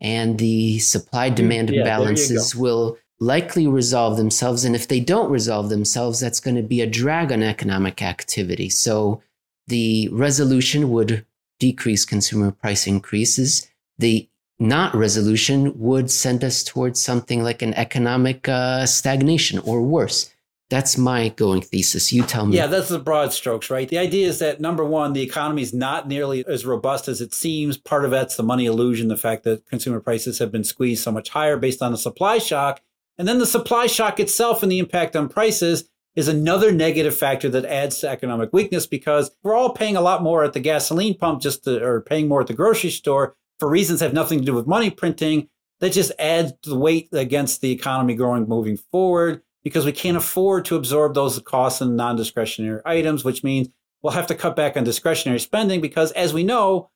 and 0.00 0.38
the 0.38 0.78
supply 0.78 1.28
demand 1.28 1.68
yeah, 1.68 1.84
imbalances 1.84 2.54
will 2.54 2.96
likely 3.20 3.66
resolve 3.66 4.16
themselves. 4.16 4.64
And 4.64 4.74
if 4.74 4.88
they 4.88 5.00
don't 5.00 5.30
resolve 5.30 5.68
themselves, 5.68 6.20
that's 6.20 6.40
going 6.40 6.56
to 6.56 6.62
be 6.62 6.80
a 6.80 6.86
drag 6.86 7.32
on 7.32 7.42
economic 7.42 8.00
activity. 8.00 8.70
So 8.70 9.20
the 9.66 10.08
resolution 10.10 10.88
would 10.88 11.26
decrease 11.60 12.06
consumer 12.06 12.50
price 12.50 12.86
increases. 12.86 13.70
The 13.98 14.26
not 14.58 14.94
resolution 14.94 15.78
would 15.78 16.10
send 16.10 16.42
us 16.42 16.64
towards 16.64 16.98
something 16.98 17.42
like 17.42 17.60
an 17.60 17.74
economic 17.74 18.48
uh, 18.48 18.86
stagnation 18.86 19.58
or 19.58 19.82
worse. 19.82 20.33
That's 20.70 20.96
my 20.96 21.28
going 21.28 21.60
thesis. 21.60 22.12
You 22.12 22.22
tell 22.22 22.46
me. 22.46 22.56
Yeah, 22.56 22.66
that's 22.66 22.88
the 22.88 22.98
broad 22.98 23.32
strokes, 23.32 23.68
right? 23.68 23.88
The 23.88 23.98
idea 23.98 24.26
is 24.26 24.38
that 24.38 24.60
number 24.60 24.84
one, 24.84 25.12
the 25.12 25.22
economy 25.22 25.62
is 25.62 25.74
not 25.74 26.08
nearly 26.08 26.44
as 26.46 26.64
robust 26.64 27.06
as 27.06 27.20
it 27.20 27.34
seems. 27.34 27.76
Part 27.76 28.04
of 28.04 28.10
that's 28.10 28.36
the 28.36 28.42
money 28.42 28.64
illusion, 28.64 29.08
the 29.08 29.16
fact 29.16 29.44
that 29.44 29.66
consumer 29.66 30.00
prices 30.00 30.38
have 30.38 30.50
been 30.50 30.64
squeezed 30.64 31.04
so 31.04 31.12
much 31.12 31.28
higher 31.28 31.58
based 31.58 31.82
on 31.82 31.92
the 31.92 31.98
supply 31.98 32.38
shock. 32.38 32.80
And 33.18 33.28
then 33.28 33.38
the 33.38 33.46
supply 33.46 33.86
shock 33.86 34.18
itself 34.18 34.62
and 34.62 34.72
the 34.72 34.78
impact 34.78 35.14
on 35.14 35.28
prices 35.28 35.88
is 36.16 36.28
another 36.28 36.72
negative 36.72 37.16
factor 37.16 37.48
that 37.50 37.64
adds 37.66 37.98
to 37.98 38.08
economic 38.08 38.52
weakness 38.52 38.86
because 38.86 39.36
we're 39.42 39.54
all 39.54 39.70
paying 39.70 39.96
a 39.96 40.00
lot 40.00 40.22
more 40.22 40.44
at 40.44 40.54
the 40.54 40.60
gasoline 40.60 41.16
pump 41.16 41.42
just 41.42 41.64
to, 41.64 41.84
or 41.84 42.00
paying 42.00 42.26
more 42.26 42.40
at 42.40 42.46
the 42.46 42.54
grocery 42.54 42.90
store 42.90 43.36
for 43.58 43.68
reasons 43.68 44.00
that 44.00 44.06
have 44.06 44.14
nothing 44.14 44.38
to 44.38 44.44
do 44.44 44.54
with 44.54 44.66
money 44.66 44.90
printing. 44.90 45.48
That 45.80 45.92
just 45.92 46.12
adds 46.18 46.52
the 46.62 46.78
weight 46.78 47.08
against 47.12 47.60
the 47.60 47.72
economy 47.72 48.14
growing 48.14 48.48
moving 48.48 48.76
forward 48.76 49.42
because 49.64 49.86
we 49.86 49.92
can't 49.92 50.16
afford 50.16 50.66
to 50.66 50.76
absorb 50.76 51.14
those 51.14 51.40
costs 51.40 51.80
and 51.80 51.96
non 51.96 52.14
discretionary 52.14 52.80
items, 52.84 53.24
which 53.24 53.42
means 53.42 53.68
we'll 54.02 54.12
have 54.12 54.26
to 54.28 54.34
cut 54.34 54.54
back 54.54 54.76
on 54.76 54.84
discretionary 54.84 55.40
spending 55.40 55.80
because, 55.80 56.12
as 56.12 56.32
we 56.32 56.44
know, 56.44 56.90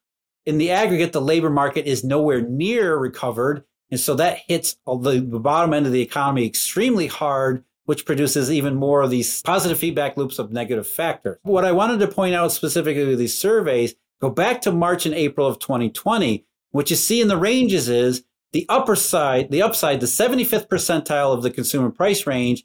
in 0.46 0.58
the 0.58 0.70
aggregate, 0.70 1.12
the 1.12 1.20
labor 1.20 1.50
market 1.50 1.86
is 1.86 2.04
nowhere 2.04 2.42
near 2.42 2.96
recovered. 2.96 3.64
And 3.90 3.98
so 3.98 4.14
that 4.14 4.38
hits 4.46 4.76
the 4.86 5.40
bottom 5.42 5.72
end 5.72 5.86
of 5.86 5.92
the 5.92 6.02
economy 6.02 6.46
extremely 6.46 7.06
hard, 7.06 7.64
which 7.86 8.04
produces 8.04 8.52
even 8.52 8.74
more 8.74 9.00
of 9.00 9.10
these 9.10 9.42
positive 9.42 9.78
feedback 9.78 10.18
loops 10.18 10.38
of 10.38 10.52
negative 10.52 10.86
factors. 10.86 11.38
What 11.42 11.64
I 11.64 11.72
wanted 11.72 12.00
to 12.00 12.08
point 12.08 12.34
out 12.34 12.52
specifically 12.52 13.06
with 13.06 13.18
these 13.18 13.36
surveys, 13.36 13.94
go 14.20 14.28
back 14.28 14.60
to 14.62 14.72
March 14.72 15.06
and 15.06 15.14
April 15.14 15.46
of 15.46 15.58
2020. 15.58 16.44
What 16.70 16.90
you 16.90 16.96
see 16.96 17.22
in 17.22 17.28
the 17.28 17.38
ranges 17.38 17.88
is 17.88 18.24
the 18.52 18.66
upper 18.68 18.96
side, 18.96 19.50
the 19.50 19.62
upside, 19.62 20.00
the 20.00 20.06
75th 20.06 20.68
percentile 20.68 21.34
of 21.34 21.42
the 21.42 21.50
consumer 21.50 21.90
price 21.90 22.26
range 22.26 22.64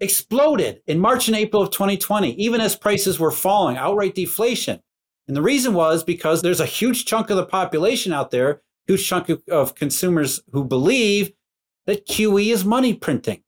exploded 0.00 0.80
in 0.86 0.98
March 0.98 1.28
and 1.28 1.36
April 1.36 1.62
of 1.62 1.70
2020, 1.70 2.32
even 2.32 2.60
as 2.60 2.74
prices 2.74 3.20
were 3.20 3.30
falling, 3.30 3.76
outright 3.76 4.14
deflation. 4.14 4.80
And 5.28 5.36
the 5.36 5.42
reason 5.42 5.74
was 5.74 6.02
because 6.02 6.42
there's 6.42 6.60
a 6.60 6.66
huge 6.66 7.04
chunk 7.04 7.30
of 7.30 7.36
the 7.36 7.46
population 7.46 8.12
out 8.12 8.30
there, 8.30 8.62
huge 8.86 9.06
chunk 9.06 9.30
of, 9.48 9.74
consumers 9.74 10.40
who 10.52 10.64
believe 10.64 11.32
that 11.86 12.06
QE 12.06 12.52
is 12.52 12.64
money 12.64 12.94
printing. 12.94 13.42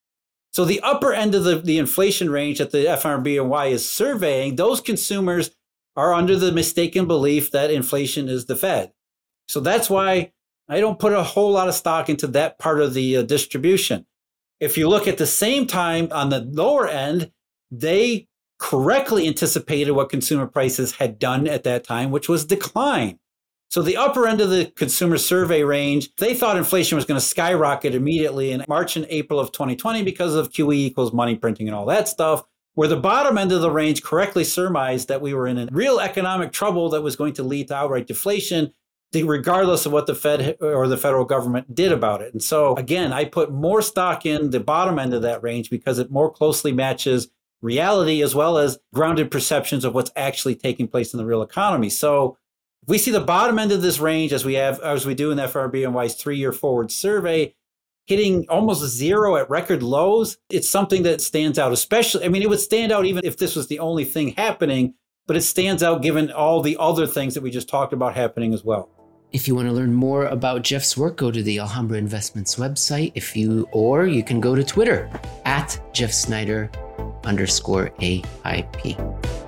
So 0.53 0.65
the 0.65 0.81
upper 0.81 1.13
end 1.13 1.35
of 1.35 1.45
the, 1.45 1.57
the 1.57 1.79
inflation 1.79 2.31
range 2.31 2.59
that 2.59 2.71
the 2.71 2.85
FRBNY 2.85 3.71
is 3.71 3.89
surveying, 3.89 4.57
those 4.57 4.81
consumers 4.81 5.51
are 5.97 6.13
under 6.13 6.37
the 6.37 6.53
mistaken 6.53 7.07
belief 7.07 7.51
that 7.51 7.71
inflation 7.71 8.29
is 8.29 8.47
the 8.47 8.57
Fed. 8.57 8.93
So 9.49 9.61
that's 9.61 9.91
why 9.91 10.33
I 10.73 10.81
don't 10.81 10.99
put 10.99 11.13
a 11.13 11.23
whole 11.23 11.53
lot 11.53 11.69
of 11.69 11.75
stock 11.75 12.09
into 12.09 12.27
that 12.29 12.59
part 12.59 12.81
of 12.81 12.95
the 12.95 13.19
uh, 13.19 13.23
distribution. 13.23 14.07
If 14.59 14.79
you 14.79 14.89
look 14.89 15.07
at 15.07 15.19
the 15.19 15.27
same 15.27 15.67
time 15.67 16.09
on 16.13 16.31
the 16.31 16.41
lower 16.41 16.89
end, 16.89 17.31
they 17.71 18.29
correctly 18.59 19.27
anticipated 19.27 19.91
what 19.93 20.09
consumer 20.09 20.47
prices 20.47 20.93
had 20.93 21.19
done 21.19 21.47
at 21.47 21.65
that 21.65 21.85
time, 21.85 22.11
which 22.11 22.29
was 22.29 22.45
decline. 22.45 23.19
So 23.71 23.83
the 23.83 23.97
upper 23.97 24.27
end 24.27 24.41
of 24.41 24.51
the 24.51 24.67
consumer 24.67 25.19
survey 25.19 25.63
range, 25.63 26.15
they 26.17 26.35
thought 26.35 26.57
inflation 26.57 26.97
was 26.97 27.05
going 27.05 27.19
to 27.19 27.27
skyrocket 27.27 27.95
immediately 27.95 28.53
in 28.53 28.65
March 28.69 28.97
and 28.97 29.07
April 29.11 29.41
of 29.41 29.53
2020 29.53 30.03
because 30.03 30.35
of 30.35 30.53
QE 30.53 30.75
equals 30.75 31.13
money 31.13 31.37
printing 31.37 31.69
and 31.69 31.75
all 31.75 31.87
that 31.87 32.09
stuff. 32.09 32.45
Where 32.75 32.89
the 32.89 32.97
bottom 32.97 33.37
end 33.37 33.53
of 33.53 33.61
the 33.61 33.71
range 33.71 34.03
correctly 34.03 34.45
surmised 34.45 35.09
that 35.09 35.21
we 35.21 35.35
were 35.35 35.47
in 35.47 35.59
a 35.59 35.69
real 35.71 36.01
economic 36.01 36.53
trouble 36.53 36.89
that 36.91 37.03
was 37.03 37.17
going 37.17 37.35
to 37.35 37.43
lead 37.43 37.69
to 37.69 37.75
outright 37.75 38.07
deflation, 38.07 38.73
regardless 39.15 39.87
of 39.87 39.93
what 39.93 40.07
the 40.07 40.15
Fed 40.15 40.57
or 40.61 40.89
the 40.89 40.97
federal 40.97 41.25
government 41.25 41.75
did 41.75 41.93
about 41.93 42.23
it. 42.23 42.33
And 42.33 42.43
so, 42.43 42.75
again, 42.77 43.13
I 43.13 43.25
put 43.25 43.53
more 43.53 43.83
stock 43.83 44.25
in 44.25 44.51
the 44.51 44.61
bottom 44.61 44.99
end 44.99 45.13
of 45.13 45.23
that 45.23 45.43
range 45.43 45.71
because 45.71 45.99
it 45.99 46.11
more 46.11 46.31
closely 46.31 46.73
matches 46.73 47.29
reality 47.61 48.23
as 48.23 48.35
well 48.35 48.59
as 48.59 48.79
grounded 48.93 49.31
perceptions 49.31 49.85
of 49.85 49.95
what's 49.95 50.11
actually 50.17 50.55
taking 50.55 50.89
place 50.89 51.13
in 51.13 51.19
the 51.19 51.27
real 51.27 51.43
economy. 51.43 51.91
So, 51.91 52.39
if 52.83 52.89
we 52.89 52.99
see 52.99 53.13
the 53.13 53.21
bottom 53.21 53.59
end 53.59 53.71
of 53.71 53.83
this 53.83 54.01
range, 54.01 54.33
as 54.33 54.45
we 54.45 54.55
have, 54.55 54.81
as 54.81 55.07
we 55.07 55.15
do 55.15 55.31
in 55.31 55.39
FRBNY's 55.39 56.15
three-year 56.15 56.53
forward 56.53 56.91
survey, 56.91 57.55
hitting 58.07 58.45
almost 58.49 58.83
zero 58.83 59.37
at 59.37 59.49
record 59.49 59.83
lows, 59.83 60.39
it's 60.51 60.69
something 60.69 61.05
that 61.05 61.21
stands 61.21 61.59
out. 61.59 61.73
Especially, 61.73 62.25
I 62.25 62.29
mean, 62.29 62.43
it 62.43 62.49
would 62.49 62.59
stand 62.61 62.91
out 62.91 63.05
even 63.05 63.25
if 63.25 63.37
this 63.37 63.55
was 63.55 63.69
the 63.69 63.79
only 63.79 64.05
thing 64.05 64.31
happening, 64.31 64.95
but 65.27 65.37
it 65.37 65.43
stands 65.43 65.83
out 65.83 66.03
given 66.03 66.33
all 66.33 66.61
the 66.61 66.77
other 66.81 67.07
things 67.07 67.35
that 67.35 67.43
we 67.43 67.51
just 67.51 67.69
talked 67.69 67.93
about 67.93 68.15
happening 68.15 68.53
as 68.53 68.65
well. 68.65 68.91
If 69.33 69.49
you 69.49 69.55
want 69.55 69.67
to 69.69 69.73
learn 69.73 69.95
more 69.95 70.27
about 70.27 70.63
Jeff's 70.63 70.95
work, 70.95 71.17
go 71.17 71.31
to 71.31 71.43
the 71.43 71.59
Alhambra 71.59 71.97
Investments 71.97 72.57
website. 72.57 73.13
If 73.15 73.35
you 73.35 73.67
or 73.73 74.07
you 74.07 74.23
can 74.23 74.43
go 74.43 74.55
to 74.55 74.63
Twitter 74.63 75.09
at 75.47 75.81
Jeff 75.95 76.13
Snider 76.13 76.71
underscore 77.25 77.89
AIP. 78.01 79.42